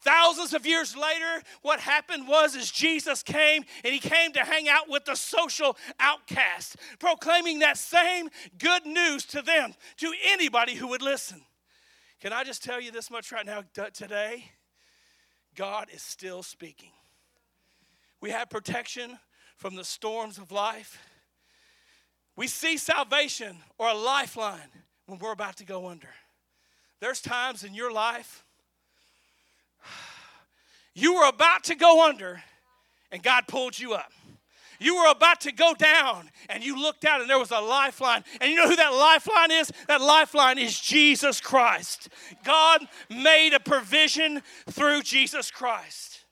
Thousands 0.00 0.54
of 0.54 0.64
years 0.64 0.96
later, 0.96 1.42
what 1.62 1.80
happened 1.80 2.28
was 2.28 2.54
is 2.54 2.70
Jesus 2.70 3.24
came 3.24 3.64
and 3.82 3.92
he 3.92 3.98
came 3.98 4.32
to 4.32 4.44
hang 4.44 4.68
out 4.68 4.88
with 4.88 5.04
the 5.04 5.16
social 5.16 5.76
outcasts, 5.98 6.76
proclaiming 7.00 7.58
that 7.60 7.76
same 7.76 8.28
good 8.58 8.86
news 8.86 9.24
to 9.26 9.42
them, 9.42 9.74
to 9.96 10.12
anybody 10.26 10.74
who 10.74 10.88
would 10.88 11.02
listen. 11.02 11.40
Can 12.20 12.32
I 12.32 12.44
just 12.44 12.62
tell 12.62 12.80
you 12.80 12.92
this 12.92 13.10
much 13.10 13.32
right 13.32 13.44
now 13.44 13.64
today? 13.92 14.44
God 15.56 15.88
is 15.92 16.02
still 16.02 16.44
speaking. 16.44 16.92
We 18.20 18.30
have 18.30 18.48
protection 18.48 19.18
from 19.56 19.74
the 19.74 19.84
storms 19.84 20.38
of 20.38 20.52
life. 20.52 20.98
We 22.36 22.46
see 22.46 22.76
salvation 22.76 23.56
or 23.78 23.88
a 23.88 23.94
lifeline 23.94 24.70
when 25.06 25.18
we're 25.18 25.32
about 25.32 25.56
to 25.56 25.64
go 25.64 25.88
under. 25.88 26.08
There's 27.00 27.20
times 27.20 27.64
in 27.64 27.74
your 27.74 27.92
life 27.92 28.44
you 30.94 31.14
were 31.14 31.28
about 31.28 31.64
to 31.64 31.74
go 31.74 32.08
under 32.08 32.42
and 33.12 33.22
God 33.22 33.46
pulled 33.48 33.78
you 33.78 33.92
up. 33.92 34.12
You 34.78 34.96
were 34.96 35.10
about 35.10 35.42
to 35.42 35.52
go 35.52 35.74
down 35.74 36.30
and 36.48 36.64
you 36.64 36.80
looked 36.80 37.04
out 37.04 37.20
and 37.20 37.28
there 37.28 37.38
was 37.38 37.50
a 37.50 37.60
lifeline. 37.60 38.24
And 38.40 38.50
you 38.50 38.56
know 38.56 38.68
who 38.68 38.76
that 38.76 38.94
lifeline 38.94 39.50
is? 39.50 39.70
That 39.88 40.00
lifeline 40.00 40.58
is 40.58 40.78
Jesus 40.78 41.38
Christ. 41.38 42.08
God 42.44 42.86
made 43.10 43.52
a 43.52 43.60
provision 43.60 44.42
through 44.70 45.02
Jesus 45.02 45.50
Christ. 45.50 46.24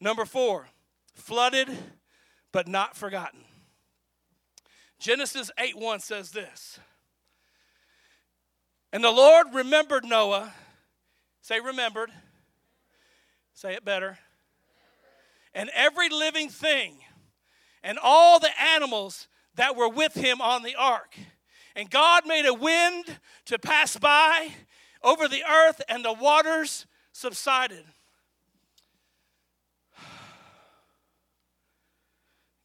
Number 0.00 0.24
four, 0.24 0.68
flooded 1.14 1.68
but 2.52 2.68
not 2.68 2.96
forgotten. 2.96 3.40
Genesis 4.98 5.50
8 5.58 5.76
1 5.78 6.00
says 6.00 6.30
this 6.30 6.78
And 8.92 9.02
the 9.02 9.10
Lord 9.10 9.48
remembered 9.54 10.04
Noah. 10.04 10.52
Say, 11.42 11.58
remembered. 11.58 12.10
Say 13.54 13.74
it 13.74 13.84
better. 13.84 14.18
And 15.54 15.70
every 15.74 16.08
living 16.08 16.48
thing 16.48 16.98
and 17.82 17.98
all 18.00 18.38
the 18.38 18.60
animals 18.60 19.26
that 19.56 19.76
were 19.76 19.88
with 19.88 20.14
him 20.14 20.40
on 20.40 20.62
the 20.62 20.76
ark. 20.76 21.16
And 21.74 21.90
God 21.90 22.26
made 22.26 22.46
a 22.46 22.54
wind 22.54 23.18
to 23.46 23.58
pass 23.58 23.96
by 23.96 24.48
over 25.02 25.28
the 25.28 25.42
earth, 25.44 25.80
and 25.88 26.04
the 26.04 26.12
waters 26.12 26.86
subsided. 27.12 27.84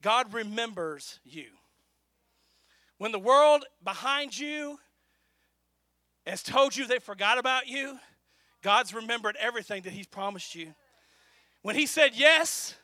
God 0.06 0.36
remembers 0.36 1.20
you. 1.26 1.48
When 3.00 3.12
the 3.12 3.18
world 3.18 3.65
behind 3.84 4.38
you 4.38 4.78
has 6.28 6.44
told 6.44 6.76
you 6.76 6.86
they 6.86 7.00
forgot 7.00 7.39
about 7.39 7.65
you, 7.65 7.98
God's 8.62 8.94
remembered 8.94 9.36
everything 9.39 9.82
that 9.82 9.94
He's 9.94 10.06
promised 10.06 10.54
you. 10.54 10.76
When 11.63 11.76
He 11.76 11.88
said 11.88 12.12
yes 12.13 12.76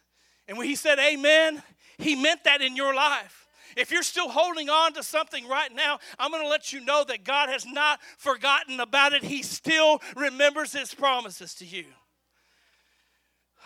and 0.48 0.58
when 0.58 0.66
He 0.66 0.74
said 0.74 0.98
amen, 0.98 1.62
He 2.00 2.16
meant 2.16 2.44
that 2.46 2.64
in 2.64 2.76
your 2.76 2.96
life. 2.96 3.48
If 3.78 3.92
you're 3.92 4.02
still 4.02 4.30
holding 4.30 4.72
on 4.72 4.94
to 4.94 5.04
something 5.04 5.48
right 5.48 5.72
now, 5.76 6.00
I'm 6.18 6.32
going 6.32 6.42
to 6.42 6.50
let 6.50 6.74
you 6.74 6.84
know 6.84 7.04
that 7.08 7.24
God 7.24 7.50
has 7.50 7.68
not 7.68 8.00
forgotten 8.18 8.80
about 8.80 9.14
it. 9.14 9.24
He 9.24 9.44
still 9.44 10.02
remembers 10.16 10.74
His 10.74 10.92
promises 10.92 11.54
to 11.54 11.68
you. 11.68 11.86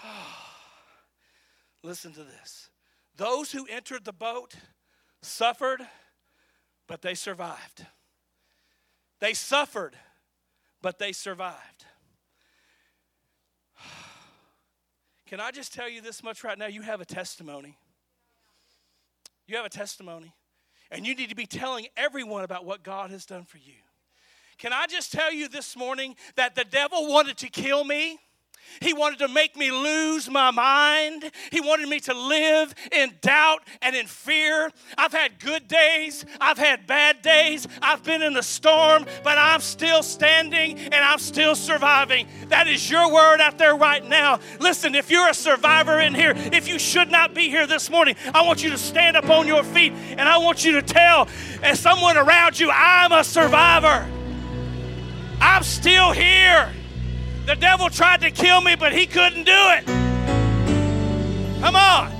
Listen 1.83 2.11
to 2.11 2.23
this. 2.25 2.69
Those 3.17 3.51
who 3.51 3.65
entered 3.67 4.03
the 4.05 4.13
boat 4.13 4.55
suffered, 5.21 5.81
but 6.87 7.01
they 7.01 7.13
survived. 7.13 7.85
They 9.19 9.33
suffered, 9.33 9.95
but 10.81 10.99
they 10.99 11.11
survived. 11.13 11.85
Can 15.27 15.39
I 15.39 15.51
just 15.51 15.73
tell 15.73 15.89
you 15.89 16.01
this 16.01 16.23
much 16.23 16.43
right 16.43 16.57
now? 16.57 16.67
You 16.67 16.81
have 16.81 17.01
a 17.01 17.05
testimony. 17.05 17.77
You 19.47 19.55
have 19.57 19.65
a 19.65 19.69
testimony. 19.69 20.33
And 20.91 21.05
you 21.07 21.15
need 21.15 21.29
to 21.29 21.35
be 21.35 21.45
telling 21.45 21.87
everyone 21.97 22.43
about 22.43 22.65
what 22.65 22.83
God 22.83 23.11
has 23.11 23.25
done 23.25 23.43
for 23.43 23.57
you. 23.57 23.73
Can 24.57 24.71
I 24.71 24.85
just 24.87 25.11
tell 25.11 25.33
you 25.33 25.47
this 25.47 25.75
morning 25.75 26.15
that 26.35 26.55
the 26.55 26.63
devil 26.63 27.07
wanted 27.07 27.37
to 27.37 27.49
kill 27.49 27.83
me? 27.83 28.19
He 28.81 28.93
wanted 28.93 29.19
to 29.19 29.27
make 29.27 29.55
me 29.55 29.71
lose 29.71 30.29
my 30.29 30.51
mind. 30.51 31.31
He 31.51 31.61
wanted 31.61 31.87
me 31.87 31.99
to 32.01 32.13
live 32.13 32.73
in 32.91 33.13
doubt 33.21 33.63
and 33.81 33.95
in 33.95 34.07
fear. 34.07 34.71
I've 34.97 35.11
had 35.11 35.39
good 35.39 35.67
days, 35.67 36.25
I've 36.39 36.57
had 36.57 36.87
bad 36.87 37.21
days, 37.21 37.67
I've 37.81 38.03
been 38.03 38.21
in 38.21 38.33
the 38.33 38.43
storm, 38.43 39.05
but 39.23 39.37
I'm 39.37 39.61
still 39.61 40.03
standing 40.03 40.77
and 40.77 40.95
I'm 40.95 41.19
still 41.19 41.55
surviving. 41.55 42.27
That 42.49 42.67
is 42.67 42.89
your 42.89 43.11
word 43.11 43.41
out 43.41 43.57
there 43.57 43.75
right 43.75 44.05
now. 44.05 44.39
Listen, 44.59 44.95
if 44.95 45.09
you're 45.09 45.29
a 45.29 45.33
survivor 45.33 45.99
in 45.99 46.13
here, 46.13 46.33
if 46.35 46.67
you 46.67 46.79
should 46.79 47.11
not 47.11 47.33
be 47.33 47.49
here 47.49 47.67
this 47.67 47.89
morning, 47.89 48.15
I 48.33 48.41
want 48.45 48.63
you 48.63 48.69
to 48.71 48.77
stand 48.77 49.17
up 49.17 49.29
on 49.29 49.47
your 49.47 49.63
feet 49.63 49.93
and 49.93 50.21
I 50.21 50.37
want 50.37 50.63
you 50.63 50.73
to 50.73 50.81
tell 50.81 51.27
someone 51.73 52.17
around 52.17 52.59
you, 52.59 52.71
I'm 52.71 53.11
a 53.11 53.23
survivor. 53.23 54.07
I'm 55.39 55.63
still 55.63 56.11
here. 56.11 56.71
The 57.45 57.55
devil 57.55 57.89
tried 57.89 58.21
to 58.21 58.31
kill 58.31 58.61
me, 58.61 58.75
but 58.75 58.91
he 58.91 59.05
couldn't 59.05 59.43
do 59.43 59.51
it. 59.53 59.85
Come 61.61 61.75
on. 61.75 62.11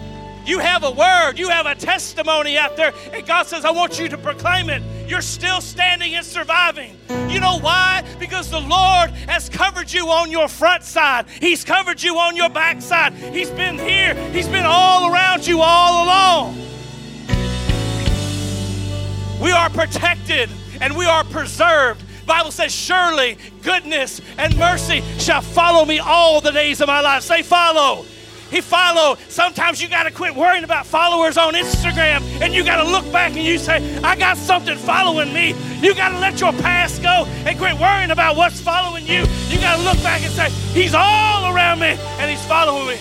You 0.46 0.60
have 0.60 0.84
a 0.84 0.92
word, 0.92 1.40
you 1.40 1.50
have 1.50 1.66
a 1.66 1.74
testimony 1.74 2.56
out 2.56 2.78
there, 2.78 2.94
and 3.12 3.26
God 3.26 3.48
says, 3.48 3.66
I 3.66 3.72
want 3.72 4.00
you 4.00 4.08
to 4.10 4.18
proclaim 4.18 4.70
it. 4.70 4.84
You're 5.10 5.22
still 5.22 5.60
standing 5.60 6.14
and 6.14 6.24
surviving. 6.24 6.96
You 7.28 7.40
know 7.40 7.58
why? 7.60 8.04
Because 8.20 8.52
the 8.52 8.60
Lord 8.60 9.10
has 9.28 9.50
covered 9.50 9.92
you 9.92 10.08
on 10.10 10.30
your 10.30 10.48
front 10.48 10.84
side, 10.84 11.26
He's 11.42 11.64
covered 11.64 12.04
you 12.04 12.20
on 12.20 12.36
your 12.36 12.50
back 12.50 12.84
side. 12.84 13.14
He's 13.14 13.50
been 13.50 13.80
here, 13.80 14.14
He's 14.32 14.48
been 14.48 14.66
all 14.68 15.12
around 15.12 15.48
you 15.48 15.62
all 15.62 16.06
along. 16.06 16.58
We 19.42 19.52
are 19.52 19.70
protected 19.72 20.50
and 20.80 20.96
we 20.96 21.06
are 21.06 21.24
preserved 21.24 22.05
Bible 22.26 22.52
says, 22.52 22.74
Surely 22.74 23.38
goodness 23.62 24.22
and 24.38 24.58
mercy 24.58 25.02
shall 25.20 25.42
follow 25.42 25.86
me 25.86 26.00
all 26.00 26.42
the 26.42 26.52
days 26.52 26.82
of 26.82 26.88
my 26.88 27.02
life. 27.02 27.24
Say, 27.24 27.42
follow. 27.42 28.06
He 28.50 28.62
follow. 28.62 29.18
Sometimes 29.28 29.82
you 29.82 29.90
got 29.90 30.04
to 30.04 30.12
quit 30.12 30.36
worrying 30.36 30.64
about 30.64 30.86
followers 30.86 31.38
on 31.38 31.56
Instagram 31.56 32.22
and 32.42 32.54
you 32.54 32.64
got 32.64 32.82
to 32.84 32.90
look 32.90 33.12
back 33.12 33.34
and 33.34 33.44
you 33.44 33.58
say, 33.58 33.98
I 34.02 34.16
got 34.16 34.38
something 34.38 34.78
following 34.78 35.34
me. 35.34 35.56
You 35.82 35.96
got 35.96 36.10
to 36.10 36.20
let 36.20 36.40
your 36.40 36.54
past 36.54 37.02
go 37.02 37.26
and 37.46 37.58
quit 37.58 37.78
worrying 37.80 38.12
about 38.12 38.38
what's 38.38 38.62
following 38.62 39.06
you. 39.06 39.26
You 39.48 39.60
got 39.60 39.78
to 39.78 39.84
look 39.84 40.02
back 40.04 40.22
and 40.24 40.32
say, 40.32 40.50
He's 40.80 40.94
all 40.94 41.54
around 41.54 41.80
me 41.80 41.98
and 42.20 42.30
He's 42.30 42.46
following 42.46 42.88
me. 42.88 42.98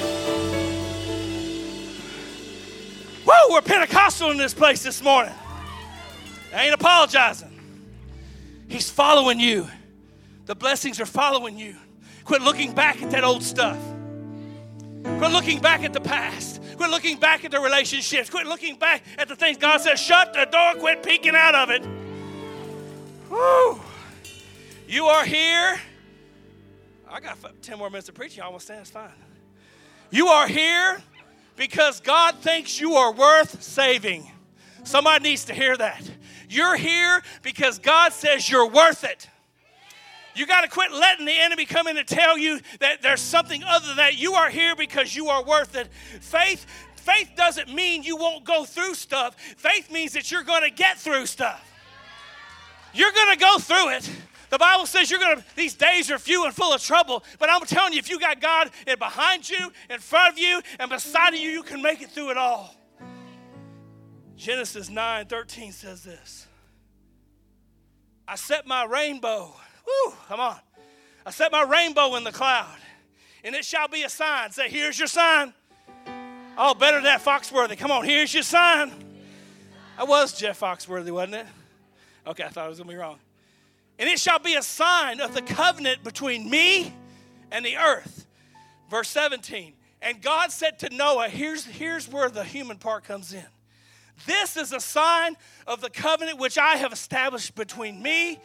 Whoa, 3.27 3.53
we're 3.53 3.63
Pentecostal 3.63 4.31
in 4.31 4.37
this 4.37 4.55
place 4.55 4.83
this 4.83 5.03
morning. 5.03 5.33
I 6.55 6.65
ain't 6.65 6.75
apologizing. 6.75 7.54
He's 8.68 8.90
following 8.90 9.40
you. 9.40 9.68
The 10.46 10.55
blessings 10.55 11.00
are 11.00 11.07
following 11.07 11.59
you. 11.59 11.77
Quit 12.24 12.42
looking 12.42 12.72
back 12.72 13.03
at 13.03 13.11
that 13.11 13.24
old 13.24 13.42
stuff. 13.42 13.79
Quit 15.03 15.31
looking 15.31 15.61
back 15.61 15.83
at 15.83 15.92
the 15.92 16.00
past. 16.00 16.61
Quit 16.77 16.90
looking 16.90 17.18
back 17.18 17.44
at 17.44 17.50
the 17.50 17.61
relationships. 17.61 18.31
Quit 18.31 18.46
looking 18.46 18.77
back 18.77 19.03
at 19.18 19.29
the 19.29 19.37
things 19.37 19.59
God 19.59 19.81
says, 19.81 20.00
shut 20.00 20.33
the 20.33 20.46
door, 20.46 20.74
quit 20.81 21.03
peeking 21.03 21.35
out 21.37 21.55
of 21.55 21.70
it. 21.70 21.85
Woo! 23.31 23.81
You 24.88 25.07
are 25.07 25.24
here. 25.24 25.81
I 27.11 27.20
got 27.20 27.38
10 27.62 27.79
more 27.79 27.90
minutes 27.90 28.09
of 28.09 28.14
preaching. 28.14 28.42
I 28.42 28.46
almost 28.46 28.66
stand. 28.66 28.81
It's 28.81 28.90
fine. 28.90 29.11
You 30.11 30.29
are 30.29 30.48
here 30.48 31.03
because 31.57 32.00
God 32.00 32.37
thinks 32.37 32.81
you 32.81 32.94
are 32.94 33.12
worth 33.12 33.62
saving. 33.62 34.31
Somebody 34.85 35.31
needs 35.31 35.44
to 35.46 35.55
hear 35.55 35.77
that. 35.77 36.03
You're 36.55 36.77
here 36.77 37.23
because 37.43 37.79
God 37.79 38.12
says 38.12 38.49
you're 38.49 38.69
worth 38.69 39.05
it. 39.05 39.29
You 40.35 40.47
got 40.47 40.62
to 40.62 40.69
quit 40.69 40.93
letting 40.93 41.27
the 41.27 41.37
enemy 41.37 41.64
come 41.64 41.87
in 41.87 41.97
and 41.97 42.07
tell 42.07 42.37
you 42.37 42.61
that 42.81 43.03
there's 43.03 43.21
something 43.21 43.62
other 43.64 43.87
than 43.87 43.97
that. 43.97 44.19
You 44.19 44.35
are 44.35 44.51
here 44.51 44.75
because 44.75 45.14
you 45.14 45.29
are 45.29 45.45
worth 45.45 45.77
it. 45.77 45.88
Faith 46.21 46.67
faith 46.97 47.31
doesn't 47.37 47.73
mean 47.73 48.03
you 48.03 48.17
won't 48.17 48.45
go 48.45 48.64
through 48.64 48.95
stuff. 48.95 49.38
Faith 49.38 49.93
means 49.93 50.14
that 50.14 50.31
you're 50.31 50.43
going 50.43 50.62
to 50.62 50.71
get 50.71 50.99
through 50.99 51.27
stuff. 51.27 51.71
You're 52.95 53.12
going 53.12 53.33
to 53.33 53.38
go 53.38 53.59
through 53.59 53.90
it. 53.90 54.11
The 54.51 54.59
Bible 54.59 54.87
says 54.87 55.11
you're 55.11 55.21
going 55.21 55.37
to, 55.37 55.45
these 55.57 55.75
days 55.75 56.11
are 56.11 56.19
few 56.19 56.45
and 56.45 56.55
full 56.55 56.73
of 56.73 56.81
trouble. 56.81 57.25
But 57.38 57.51
I'm 57.51 57.61
telling 57.62 57.93
you, 57.93 57.99
if 57.99 58.09
you 58.09 58.19
got 58.19 58.40
God 58.40 58.71
in 58.87 58.99
behind 58.99 59.51
you, 59.51 59.71
in 59.90 59.99
front 59.99 60.33
of 60.33 60.38
you, 60.38 60.62
and 60.79 60.88
beside 60.88 61.35
of 61.35 61.40
you, 61.40 61.51
you 61.51 61.62
can 61.62 61.83
make 61.83 62.01
it 62.01 62.11
through 62.11 62.31
it 62.31 62.38
all. 62.38 62.75
Genesis 64.37 64.90
9 64.90 65.27
13 65.27 65.73
says 65.73 66.03
this 66.03 66.47
I 68.27 68.37
set 68.37 68.66
my 68.66 68.85
rainbow, 68.85 69.55
woo, 69.87 70.14
come 70.29 70.40
on. 70.40 70.57
I 71.27 71.31
set 71.31 71.53
my 71.53 71.62
rainbow 71.62 72.16
in 72.16 72.25
the 72.25 72.33
cloud, 72.33 72.77
and 73.42 73.55
it 73.55 73.64
shall 73.64 73.88
be 73.88 74.03
a 74.03 74.09
sign. 74.09 74.51
Say, 74.51 74.68
here's 74.68 74.99
your 74.99 75.09
sign. 75.09 75.55
Oh, 76.57 76.75
better 76.75 76.99
than 76.99 77.05
that, 77.05 77.23
Foxworthy. 77.23 77.77
Come 77.77 77.90
on, 77.90 78.05
here's 78.05 78.33
your 78.33 78.42
sign. 78.42 78.92
I 79.99 80.05
was 80.05 80.38
Jeff 80.38 80.61
Foxworthy, 80.61 81.11
wasn't 81.11 81.35
it? 81.35 81.47
Okay, 82.27 82.44
I 82.44 82.49
thought 82.49 82.66
I 82.66 82.68
was 82.68 82.79
going 82.79 82.88
to 82.88 82.94
be 82.94 82.99
wrong. 82.99 83.18
And 83.99 84.09
it 84.09 84.18
shall 84.18 84.38
be 84.38 84.55
a 84.55 84.62
sign 84.62 85.20
of 85.20 85.35
the 85.35 85.42
covenant 85.42 86.03
between 86.05 86.49
me 86.51 86.92
and 87.51 87.64
the 87.64 87.77
earth. 87.77 88.27
Verse 88.90 89.09
17. 89.09 89.73
And 90.03 90.20
God 90.20 90.53
said 90.53 90.79
to 90.81 90.90
Noah, 90.90 91.29
here's, 91.29 91.64
here's 91.64 92.09
where 92.09 92.29
the 92.29 92.44
human 92.44 92.77
part 92.77 93.05
comes 93.05 93.33
in. 93.33 93.47
This 94.27 94.57
is 94.57 94.72
a 94.72 94.81
sign 94.81 95.37
of 95.66 95.81
the 95.81 95.90
covenant 95.90 96.38
which 96.38 96.59
I 96.59 96.77
have 96.77 96.92
established 96.92 97.55
between 97.55 98.03
me 98.03 98.40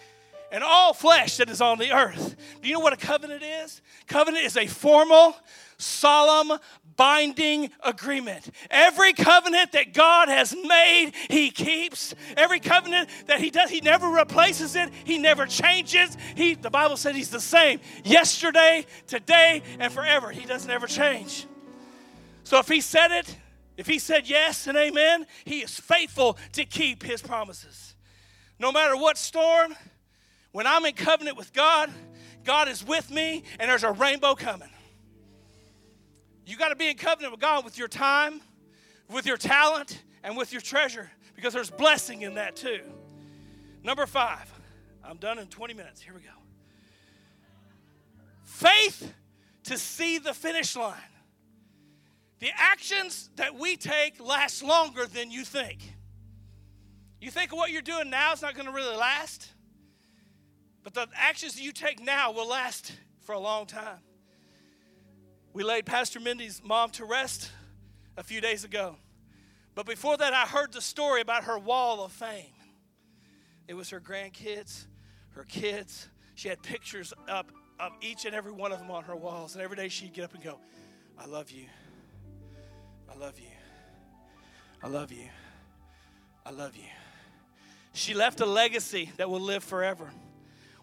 and 0.52 0.64
all 0.64 0.94
flesh 0.94 1.38
that 1.38 1.50
is 1.50 1.62
on 1.62 1.78
the 1.78 1.92
earth. 1.92 2.36
Do 2.62 2.68
you 2.68 2.76
know 2.76 2.80
what 2.80 2.94
a 2.94 2.98
covenant 2.98 3.44
is? 3.44 3.82
Covenant 4.08 4.46
is 4.46 4.58
a 4.58 4.66
formal, 4.68 5.36
solemn, 5.78 6.58
binding 6.96 7.70
agreement. 7.82 8.50
Every 8.70 9.14
covenant 9.14 9.72
that 9.72 9.94
God 9.94 10.28
has 10.28 10.54
made, 10.54 11.12
He 11.30 11.50
keeps. 11.50 12.14
Every 12.36 12.60
covenant 12.60 13.10
that 13.28 13.40
He 13.40 13.52
does, 13.52 13.70
He 13.70 13.80
never 13.82 14.10
replaces 14.10 14.76
it. 14.76 14.90
He 15.06 15.18
never 15.18 15.46
changes. 15.46 16.18
He, 16.36 16.56
the 16.56 16.70
Bible 16.70 16.98
said 16.98 17.16
He's 17.16 17.30
the 17.30 17.40
same 17.40 17.80
yesterday, 18.04 18.86
today, 19.08 19.62
and 19.80 19.94
forever. 19.94 20.32
He 20.32 20.46
doesn't 20.46 20.70
ever 20.70 20.88
change. 20.88 21.46
So 22.44 22.58
if 22.60 22.68
He 22.68 22.82
said 22.82 23.12
it, 23.12 23.38
if 23.80 23.88
He 23.88 23.98
said 23.98 24.28
yes 24.28 24.68
and 24.68 24.78
amen, 24.78 25.26
He 25.46 25.62
is 25.62 25.80
faithful 25.80 26.38
to 26.54 26.66
keep 26.66 27.02
His 27.02 27.22
promises. 27.22 27.96
No 28.60 28.72
matter 28.72 28.98
what 28.98 29.18
storm, 29.18 29.74
when 30.52 30.68
I'm 30.68 30.86
in 30.86 30.94
covenant 30.94 31.38
with 31.38 31.54
God, 31.54 31.90
God 32.44 32.68
is 32.68 32.86
with 32.86 33.10
me, 33.10 33.44
and 33.60 33.70
there's 33.70 33.84
a 33.84 33.92
rainbow 33.92 34.36
coming. 34.36 34.70
You 36.46 36.58
got 36.58 36.70
to 36.70 36.76
be 36.76 36.90
in 36.90 36.98
covenant 36.98 37.32
with 37.32 37.42
God 37.42 37.64
with 37.64 37.78
your 37.78 37.88
time, 37.88 38.42
with 39.10 39.26
your 39.26 39.38
talent, 39.38 40.04
and 40.24 40.36
with 40.36 40.52
your 40.52 40.62
treasure 40.62 41.10
because 41.36 41.54
there's 41.54 41.70
blessing 41.70 42.24
in 42.24 42.36
that 42.36 42.56
too. 42.56 42.82
Number 43.84 44.06
five, 44.06 44.52
I'm 45.04 45.18
done 45.18 45.40
in 45.40 45.48
20 45.48 45.74
minutes. 45.74 46.02
Here 46.02 46.14
we 46.14 46.20
go. 46.22 46.30
Faith 48.44 49.14
to 49.64 49.78
see 49.78 50.18
the 50.18 50.34
finish 50.34 50.76
line. 50.76 50.98
The 52.40 52.50
actions 52.56 53.30
that 53.36 53.56
we 53.56 53.76
take 53.76 54.20
last 54.20 54.64
longer 54.64 55.06
than 55.06 55.30
you 55.30 55.44
think. 55.44 55.94
You 57.20 57.32
think 57.32 57.54
what 57.54 57.72
you're 57.72 57.82
doing 57.82 58.10
now 58.10 58.32
is 58.32 58.42
not 58.42 58.56
going 58.56 58.66
to 58.66 58.72
really 58.72 58.96
last, 58.96 59.50
but 60.84 60.94
the 60.94 61.08
actions 61.16 61.60
you 61.60 61.74
take 61.74 62.02
now 62.02 62.32
will 62.32 62.48
last 62.48 62.94
for 63.22 63.34
a 63.34 63.40
long 63.40 63.66
time. 63.66 64.00
We 65.52 65.64
laid 65.64 65.86
Pastor 65.86 66.20
Mindy's 66.22 66.62
mom 66.64 66.92
to 66.92 67.06
rest 67.06 67.52
a 68.16 68.24
few 68.24 68.40
days 68.40 68.64
ago. 68.64 68.96
But 69.76 69.86
before 69.86 70.16
that, 70.18 70.34
I 70.34 70.46
heard 70.46 70.72
the 70.72 70.82
story 70.82 71.22
about 71.22 71.44
her 71.46 71.60
wall 71.60 72.04
of 72.04 72.12
fame. 72.12 72.54
It 73.68 73.74
was 73.74 73.90
her 73.90 74.00
grandkids, 74.00 74.86
her 75.36 75.44
kids. 75.44 76.08
She 76.36 76.48
had 76.48 76.62
pictures 76.64 77.14
up 77.28 77.52
of 77.80 77.92
each 78.02 78.26
and 78.26 78.34
every 78.34 78.52
one 78.52 78.72
of 78.72 78.80
them 78.80 78.92
on 78.92 79.04
her 79.04 79.16
walls. 79.16 79.56
And 79.56 79.64
every 79.64 79.76
day 79.76 79.90
she'd 79.90 80.14
get 80.14 80.24
up 80.24 80.34
and 80.34 80.44
go, 80.44 80.60
I 81.18 81.26
love 81.26 81.52
you. 81.52 81.66
I 83.12 83.18
love 83.18 83.40
you. 83.40 83.52
I 84.84 84.88
love 84.88 85.12
you. 85.12 85.30
I 86.46 86.52
love 86.52 86.76
you. 86.76 86.84
She 87.94 88.14
left 88.14 88.40
a 88.40 88.46
legacy 88.46 89.12
that 89.18 89.30
will 89.30 89.42
live 89.42 89.64
forever. 89.64 90.10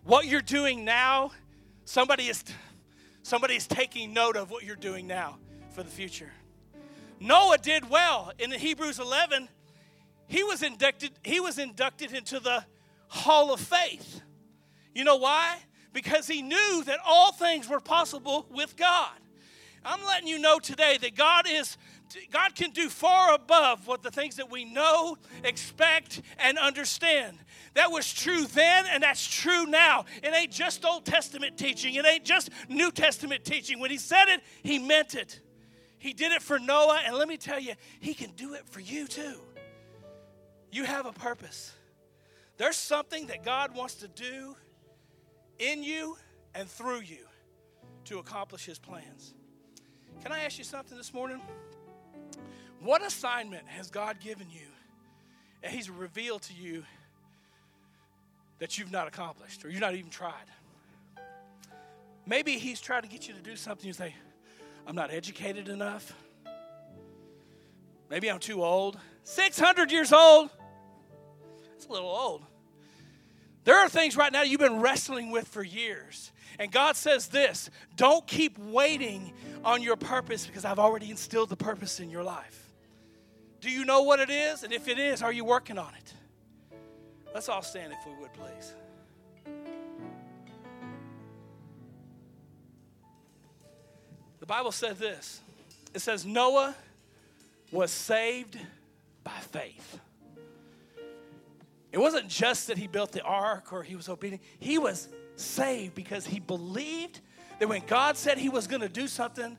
What 0.04 0.26
you're 0.26 0.42
doing 0.42 0.84
now, 0.84 1.32
somebody 1.84 2.28
is 2.28 2.44
Somebody's 3.26 3.66
taking 3.66 4.12
note 4.12 4.36
of 4.36 4.52
what 4.52 4.62
you're 4.62 4.76
doing 4.76 5.08
now 5.08 5.38
for 5.70 5.82
the 5.82 5.90
future. 5.90 6.30
Noah 7.18 7.58
did 7.58 7.90
well. 7.90 8.30
In 8.38 8.52
Hebrews 8.52 9.00
11, 9.00 9.48
he 10.28 10.44
was 10.44 10.62
inducted, 10.62 11.10
he 11.24 11.40
was 11.40 11.58
inducted 11.58 12.12
into 12.12 12.38
the 12.38 12.64
hall 13.08 13.52
of 13.52 13.58
faith. 13.58 14.20
You 14.94 15.02
know 15.02 15.16
why? 15.16 15.56
Because 15.92 16.28
he 16.28 16.40
knew 16.40 16.84
that 16.84 17.00
all 17.04 17.32
things 17.32 17.68
were 17.68 17.80
possible 17.80 18.46
with 18.48 18.76
God. 18.76 19.18
I'm 19.84 20.04
letting 20.06 20.28
you 20.28 20.38
know 20.38 20.60
today 20.60 20.96
that 21.00 21.16
God 21.16 21.46
is 21.48 21.76
God 22.30 22.54
can 22.54 22.70
do 22.70 22.88
far 22.88 23.34
above 23.34 23.86
what 23.86 24.02
the 24.02 24.10
things 24.10 24.36
that 24.36 24.50
we 24.50 24.64
know, 24.64 25.16
expect, 25.44 26.22
and 26.38 26.58
understand. 26.58 27.38
That 27.74 27.90
was 27.90 28.12
true 28.12 28.44
then, 28.46 28.86
and 28.90 29.02
that's 29.02 29.26
true 29.26 29.66
now. 29.66 30.04
It 30.22 30.34
ain't 30.34 30.52
just 30.52 30.84
Old 30.84 31.04
Testament 31.04 31.56
teaching, 31.56 31.94
it 31.94 32.06
ain't 32.06 32.24
just 32.24 32.50
New 32.68 32.90
Testament 32.90 33.44
teaching. 33.44 33.80
When 33.80 33.90
he 33.90 33.98
said 33.98 34.26
it, 34.28 34.40
he 34.62 34.78
meant 34.78 35.14
it. 35.14 35.40
He 35.98 36.12
did 36.12 36.32
it 36.32 36.42
for 36.42 36.58
Noah, 36.58 37.02
and 37.04 37.16
let 37.16 37.28
me 37.28 37.36
tell 37.36 37.58
you, 37.58 37.74
he 38.00 38.14
can 38.14 38.30
do 38.32 38.54
it 38.54 38.68
for 38.68 38.80
you 38.80 39.06
too. 39.06 39.40
You 40.70 40.84
have 40.84 41.06
a 41.06 41.12
purpose. 41.12 41.72
There's 42.58 42.76
something 42.76 43.26
that 43.26 43.44
God 43.44 43.74
wants 43.74 43.96
to 43.96 44.08
do 44.08 44.56
in 45.58 45.82
you 45.82 46.16
and 46.54 46.68
through 46.68 47.00
you 47.00 47.26
to 48.04 48.18
accomplish 48.18 48.64
his 48.64 48.78
plans. 48.78 49.34
Can 50.22 50.32
I 50.32 50.44
ask 50.44 50.58
you 50.58 50.64
something 50.64 50.96
this 50.96 51.12
morning? 51.12 51.40
What 52.86 53.04
assignment 53.04 53.66
has 53.66 53.90
God 53.90 54.20
given 54.20 54.46
you 54.48 54.68
and 55.60 55.74
he's 55.74 55.90
revealed 55.90 56.42
to 56.42 56.54
you 56.54 56.84
that 58.60 58.78
you've 58.78 58.92
not 58.92 59.08
accomplished 59.08 59.64
or 59.64 59.70
you've 59.70 59.80
not 59.80 59.94
even 59.96 60.08
tried. 60.08 60.46
Maybe 62.26 62.52
he's 62.52 62.80
trying 62.80 63.02
to 63.02 63.08
get 63.08 63.26
you 63.26 63.34
to 63.34 63.40
do 63.40 63.56
something 63.56 63.84
you 63.84 63.92
say, 63.92 64.14
I'm 64.86 64.94
not 64.94 65.10
educated 65.10 65.68
enough. 65.68 66.14
Maybe 68.08 68.30
I'm 68.30 68.38
too 68.38 68.62
old. 68.62 69.00
600 69.24 69.90
years 69.90 70.12
old. 70.12 70.50
That's 71.72 71.86
a 71.86 71.92
little 71.92 72.08
old. 72.08 72.42
There 73.64 73.76
are 73.76 73.88
things 73.88 74.16
right 74.16 74.32
now 74.32 74.42
you've 74.42 74.60
been 74.60 74.80
wrestling 74.80 75.32
with 75.32 75.48
for 75.48 75.64
years. 75.64 76.30
And 76.60 76.70
God 76.70 76.94
says 76.94 77.26
this 77.26 77.68
don't 77.96 78.24
keep 78.28 78.56
waiting 78.60 79.32
on 79.64 79.82
your 79.82 79.96
purpose 79.96 80.46
because 80.46 80.64
I've 80.64 80.78
already 80.78 81.10
instilled 81.10 81.48
the 81.48 81.56
purpose 81.56 81.98
in 81.98 82.10
your 82.10 82.22
life. 82.22 82.65
Do 83.60 83.70
you 83.70 83.84
know 83.84 84.02
what 84.02 84.20
it 84.20 84.30
is? 84.30 84.62
And 84.62 84.72
if 84.72 84.88
it 84.88 84.98
is, 84.98 85.22
are 85.22 85.32
you 85.32 85.44
working 85.44 85.78
on 85.78 85.92
it? 85.94 86.14
Let's 87.34 87.48
all 87.48 87.62
stand 87.62 87.92
if 87.92 87.98
we 88.06 88.14
would, 88.20 88.32
please. 88.32 88.74
The 94.40 94.46
Bible 94.46 94.72
says 94.72 94.98
this 94.98 95.40
it 95.92 96.00
says, 96.00 96.24
Noah 96.24 96.74
was 97.72 97.90
saved 97.90 98.58
by 99.24 99.38
faith. 99.50 99.98
It 101.90 101.98
wasn't 101.98 102.28
just 102.28 102.66
that 102.68 102.78
he 102.78 102.86
built 102.86 103.12
the 103.12 103.22
ark 103.22 103.72
or 103.72 103.82
he 103.82 103.96
was 103.96 104.08
obedient, 104.08 104.42
he 104.58 104.78
was 104.78 105.08
saved 105.36 105.94
because 105.94 106.26
he 106.26 106.40
believed 106.40 107.20
that 107.58 107.68
when 107.68 107.82
God 107.86 108.16
said 108.16 108.38
he 108.38 108.48
was 108.48 108.66
going 108.66 108.82
to 108.82 108.88
do 108.88 109.08
something, 109.08 109.56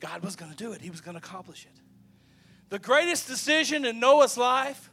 God 0.00 0.22
was 0.22 0.36
going 0.36 0.50
to 0.50 0.56
do 0.56 0.72
it, 0.72 0.80
he 0.80 0.90
was 0.90 1.00
going 1.00 1.18
to 1.18 1.18
accomplish 1.18 1.66
it. 1.66 1.80
The 2.74 2.80
greatest 2.80 3.28
decision 3.28 3.84
in 3.84 4.00
Noah's 4.00 4.36
life 4.36 4.90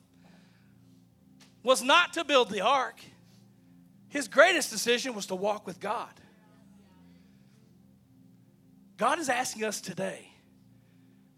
was 1.64 1.82
not 1.82 2.14
to 2.14 2.24
build 2.24 2.52
the 2.52 2.62
ark. 2.62 3.02
His 4.08 4.28
greatest 4.28 4.70
decision 4.70 5.16
was 5.16 5.26
to 5.26 5.36
walk 5.36 5.66
with 5.66 5.80
God. 5.80 6.14
God 8.98 9.18
is 9.18 9.30
asking 9.30 9.64
us 9.64 9.82
today 9.82 10.30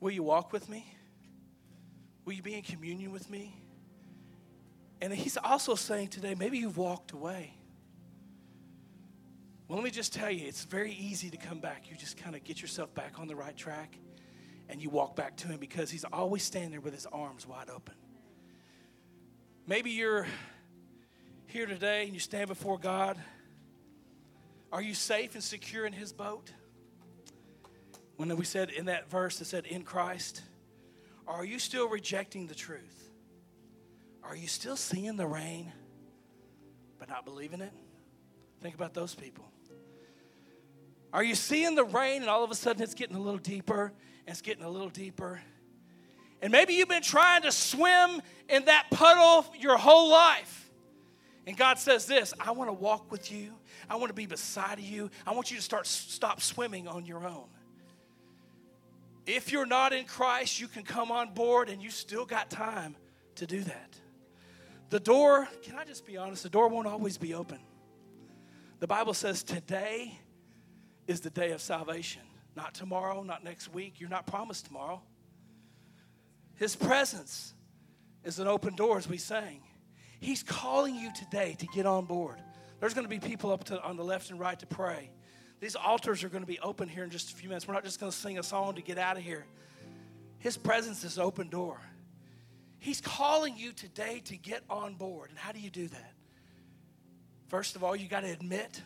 will 0.01 0.11
you 0.11 0.21
walk 0.21 0.51
with 0.51 0.67
me? 0.67 0.85
Will 2.25 2.33
you 2.33 2.41
be 2.41 2.55
in 2.55 2.61
communion 2.61 3.13
with 3.13 3.29
me? 3.29 3.55
And 4.99 5.13
he's 5.13 5.37
also 5.37 5.75
saying 5.75 6.09
today, 6.09 6.35
maybe 6.35 6.57
you've 6.57 6.75
walked 6.75 7.13
away. 7.13 7.53
Well, 9.69 9.77
let 9.77 9.85
me 9.85 9.91
just 9.91 10.11
tell 10.11 10.29
you, 10.29 10.45
it's 10.45 10.65
very 10.65 10.91
easy 10.91 11.29
to 11.29 11.37
come 11.37 11.59
back. 11.59 11.89
You 11.89 11.95
just 11.95 12.17
kind 12.17 12.35
of 12.35 12.43
get 12.43 12.61
yourself 12.61 12.93
back 12.93 13.17
on 13.17 13.29
the 13.29 13.35
right 13.37 13.55
track 13.55 13.97
and 14.69 14.81
you 14.81 14.89
walk 14.89 15.15
back 15.15 15.35
to 15.37 15.47
him 15.47 15.59
because 15.59 15.91
he's 15.91 16.05
always 16.05 16.43
standing 16.43 16.71
there 16.71 16.81
with 16.81 16.93
his 16.93 17.05
arms 17.07 17.47
wide 17.47 17.69
open. 17.69 17.95
Maybe 19.67 19.91
you're 19.91 20.27
here 21.47 21.65
today 21.65 22.03
and 22.05 22.13
you 22.13 22.19
stand 22.19 22.47
before 22.47 22.77
God. 22.77 23.17
Are 24.71 24.81
you 24.81 24.93
safe 24.93 25.35
and 25.35 25.43
secure 25.43 25.85
in 25.85 25.93
his 25.93 26.11
boat? 26.11 26.51
When 28.17 28.35
we 28.35 28.45
said 28.45 28.71
in 28.71 28.85
that 28.85 29.09
verse, 29.09 29.39
it 29.39 29.45
said, 29.45 29.65
in 29.65 29.83
Christ. 29.83 30.41
Are 31.27 31.45
you 31.45 31.59
still 31.59 31.87
rejecting 31.87 32.47
the 32.47 32.55
truth? 32.55 33.09
Are 34.23 34.35
you 34.35 34.47
still 34.47 34.75
seeing 34.75 35.15
the 35.15 35.27
rain 35.27 35.71
but 36.99 37.09
not 37.09 37.25
believing 37.25 37.61
it? 37.61 37.73
Think 38.61 38.75
about 38.75 38.93
those 38.93 39.13
people. 39.13 39.45
Are 41.11 41.23
you 41.23 41.35
seeing 41.35 41.75
the 41.75 41.83
rain 41.83 42.21
and 42.21 42.29
all 42.29 42.43
of 42.43 42.49
a 42.49 42.55
sudden 42.55 42.81
it's 42.81 42.95
getting 42.95 43.15
a 43.15 43.21
little 43.21 43.39
deeper 43.39 43.93
it's 44.27 44.41
getting 44.41 44.63
a 44.63 44.69
little 44.69 44.89
deeper? 44.89 45.41
And 46.41 46.51
maybe 46.51 46.73
you've 46.73 46.89
been 46.89 47.03
trying 47.03 47.43
to 47.43 47.51
swim 47.51 48.21
in 48.49 48.65
that 48.65 48.87
puddle 48.91 49.45
your 49.59 49.77
whole 49.77 50.09
life. 50.09 50.69
And 51.45 51.57
God 51.57 51.79
says 51.79 52.05
this 52.05 52.33
I 52.39 52.51
want 52.51 52.69
to 52.69 52.73
walk 52.73 53.11
with 53.11 53.31
you. 53.31 53.53
I 53.89 53.95
want 53.95 54.09
to 54.09 54.13
be 54.13 54.25
beside 54.25 54.79
you. 54.79 55.09
I 55.25 55.31
want 55.31 55.51
you 55.51 55.57
to 55.57 55.63
start 55.63 55.87
stop 55.87 56.41
swimming 56.41 56.87
on 56.87 57.05
your 57.05 57.25
own. 57.25 57.47
If 59.25 59.51
you're 59.51 59.65
not 59.65 59.93
in 59.93 60.05
Christ, 60.05 60.59
you 60.59 60.67
can 60.67 60.83
come 60.83 61.11
on 61.11 61.33
board 61.33 61.69
and 61.69 61.81
you 61.81 61.89
still 61.89 62.25
got 62.25 62.49
time 62.49 62.95
to 63.35 63.45
do 63.45 63.61
that. 63.61 63.95
The 64.89 64.99
door, 64.99 65.47
can 65.63 65.75
I 65.75 65.85
just 65.85 66.05
be 66.05 66.17
honest? 66.17 66.43
The 66.43 66.49
door 66.49 66.67
won't 66.67 66.87
always 66.87 67.17
be 67.17 67.33
open. 67.33 67.59
The 68.79 68.87
Bible 68.87 69.13
says 69.13 69.43
today 69.43 70.19
is 71.07 71.21
the 71.21 71.29
day 71.29 71.51
of 71.51 71.61
salvation. 71.61 72.21
Not 72.55 72.73
tomorrow, 72.73 73.23
not 73.23 73.43
next 73.43 73.73
week. 73.73 73.99
You're 73.99 74.09
not 74.09 74.27
promised 74.27 74.65
tomorrow. 74.65 75.01
His 76.55 76.75
presence 76.75 77.53
is 78.23 78.39
an 78.39 78.47
open 78.47 78.75
door, 78.75 78.97
as 78.97 79.07
we 79.07 79.17
sang. 79.17 79.61
He's 80.19 80.43
calling 80.43 80.95
you 80.95 81.11
today 81.13 81.55
to 81.59 81.67
get 81.67 81.85
on 81.85 82.05
board. 82.05 82.39
There's 82.79 82.93
going 82.93 83.05
to 83.05 83.09
be 83.09 83.19
people 83.19 83.51
up 83.51 83.63
to, 83.65 83.81
on 83.81 83.97
the 83.97 84.03
left 84.03 84.29
and 84.29 84.39
right 84.39 84.57
to 84.59 84.65
pray. 84.65 85.09
These 85.59 85.75
altars 85.75 86.23
are 86.23 86.29
going 86.29 86.43
to 86.43 86.47
be 86.47 86.59
open 86.59 86.87
here 86.87 87.03
in 87.03 87.09
just 87.09 87.31
a 87.31 87.35
few 87.35 87.49
minutes. 87.49 87.67
We're 87.67 87.73
not 87.73 87.83
just 87.83 87.99
going 87.99 88.11
to 88.11 88.17
sing 88.17 88.37
a 88.37 88.43
song 88.43 88.75
to 88.75 88.81
get 88.81 88.97
out 88.97 89.17
of 89.17 89.23
here. 89.23 89.45
His 90.39 90.57
presence 90.57 91.03
is 91.03 91.17
open 91.17 91.49
door. 91.49 91.79
He's 92.79 92.99
calling 92.99 93.55
you 93.57 93.71
today 93.71 94.21
to 94.25 94.35
get 94.35 94.61
on 94.69 94.95
board. 94.95 95.29
And 95.29 95.39
how 95.39 95.53
do 95.53 95.59
you 95.59 95.69
do 95.69 95.87
that? 95.87 96.13
First 97.47 97.77
of 97.77 97.83
all, 97.83 97.95
you 97.95 98.09
got 98.09 98.21
to 98.21 98.29
admit 98.29 98.81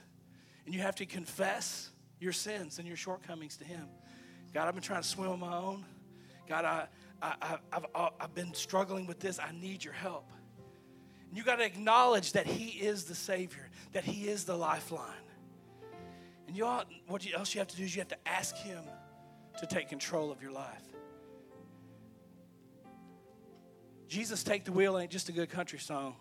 and 0.66 0.76
you 0.76 0.82
have 0.82 0.96
to 0.98 1.06
confess 1.06 1.90
your 2.20 2.34
sins 2.34 2.80
and 2.80 2.88
your 2.88 2.98
shortcomings 2.98 3.58
to 3.58 3.64
Him. 3.64 3.88
God, 4.54 4.68
I've 4.68 4.74
been 4.74 4.84
trying 4.84 5.02
to 5.02 5.08
swim 5.08 5.30
on 5.30 5.40
my 5.40 5.56
own. 5.56 5.86
God, 6.48 6.66
I, 6.66 6.88
I, 7.22 7.58
have 7.72 7.86
uh, 7.94 8.10
I've 8.20 8.34
been 8.34 8.54
struggling 8.54 9.06
with 9.08 9.20
this. 9.20 9.40
I 9.40 9.52
need 9.52 9.84
your 9.84 9.94
help. 9.94 10.30
And 11.30 11.38
you 11.38 11.44
got 11.44 11.58
to 11.58 11.66
acknowledge 11.66 12.34
that 12.34 12.48
He 12.48 12.80
is 12.80 13.06
the 13.06 13.16
Savior, 13.16 13.70
that 13.94 14.04
He 14.04 14.28
is 14.28 14.46
the 14.46 14.56
lifeline. 14.56 15.12
And 16.48 16.56
you 16.56 16.66
ought, 16.66 16.88
what 17.08 17.26
else 17.36 17.54
you 17.54 17.60
have 17.60 17.68
to 17.68 17.76
do 17.76 17.84
is 17.84 17.96
you 17.96 18.02
have 18.02 18.08
to 18.10 18.28
ask 18.28 18.56
Him 18.56 18.84
to 19.60 19.66
take 19.66 19.90
control 19.90 20.32
of 20.32 20.42
your 20.42 20.52
life. 20.52 20.82
Jesus 24.08 24.44
Take 24.44 24.64
the 24.64 24.72
Wheel 24.72 24.98
ain't 24.98 25.12
just 25.12 25.28
a 25.28 25.34
good 25.34 25.50
country 25.50 25.80
song. 25.80 26.16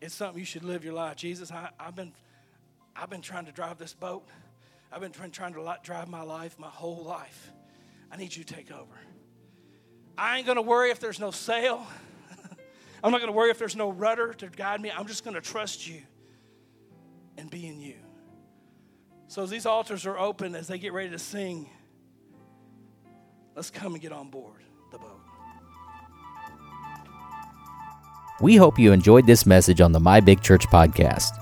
It's 0.00 0.14
something 0.14 0.38
you 0.40 0.44
should 0.44 0.64
live 0.64 0.84
your 0.84 0.94
life. 0.94 1.14
Jesus, 1.14 1.52
I, 1.52 1.70
I, 1.78 1.84
have 1.84 1.94
been, 1.94 2.12
I've 2.96 3.08
been 3.08 3.22
trying 3.22 3.46
to 3.46 3.52
drive 3.52 3.78
this 3.78 3.94
boat. 3.94 4.26
I've 4.92 5.00
been 5.00 5.12
trying, 5.12 5.54
to 5.54 5.76
drive 5.82 6.08
my 6.08 6.22
life 6.22 6.58
my 6.58 6.68
whole 6.68 7.02
life. 7.02 7.50
I 8.10 8.16
need 8.16 8.36
you 8.36 8.44
to 8.44 8.54
take 8.54 8.70
over. 8.70 8.94
I 10.18 10.36
ain't 10.36 10.46
going 10.46 10.56
to 10.56 10.62
worry 10.62 10.90
if 10.90 11.00
there's 11.00 11.18
no 11.18 11.30
sail. 11.30 11.86
I'm 13.02 13.10
not 13.10 13.18
going 13.18 13.32
to 13.32 13.36
worry 13.36 13.50
if 13.50 13.58
there's 13.58 13.74
no 13.74 13.90
rudder 13.90 14.34
to 14.34 14.48
guide 14.48 14.82
me. 14.82 14.90
I'm 14.90 15.06
just 15.06 15.24
going 15.24 15.34
to 15.34 15.40
trust 15.40 15.88
you 15.88 16.02
and 17.38 17.50
be 17.50 17.66
in 17.66 17.80
you. 17.80 17.94
So 19.28 19.42
as 19.42 19.48
these 19.48 19.64
altars 19.64 20.04
are 20.04 20.18
open, 20.18 20.54
as 20.54 20.68
they 20.68 20.78
get 20.78 20.92
ready 20.92 21.08
to 21.08 21.18
sing, 21.18 21.70
let's 23.56 23.70
come 23.70 23.94
and 23.94 24.02
get 24.02 24.12
on 24.12 24.28
board 24.28 24.62
the 24.90 24.98
boat. 24.98 25.20
We 28.42 28.56
hope 28.56 28.78
you 28.78 28.92
enjoyed 28.92 29.26
this 29.26 29.46
message 29.46 29.80
on 29.80 29.92
the 29.92 30.00
My 30.00 30.20
Big 30.20 30.42
Church 30.42 30.66
podcast. 30.66 31.41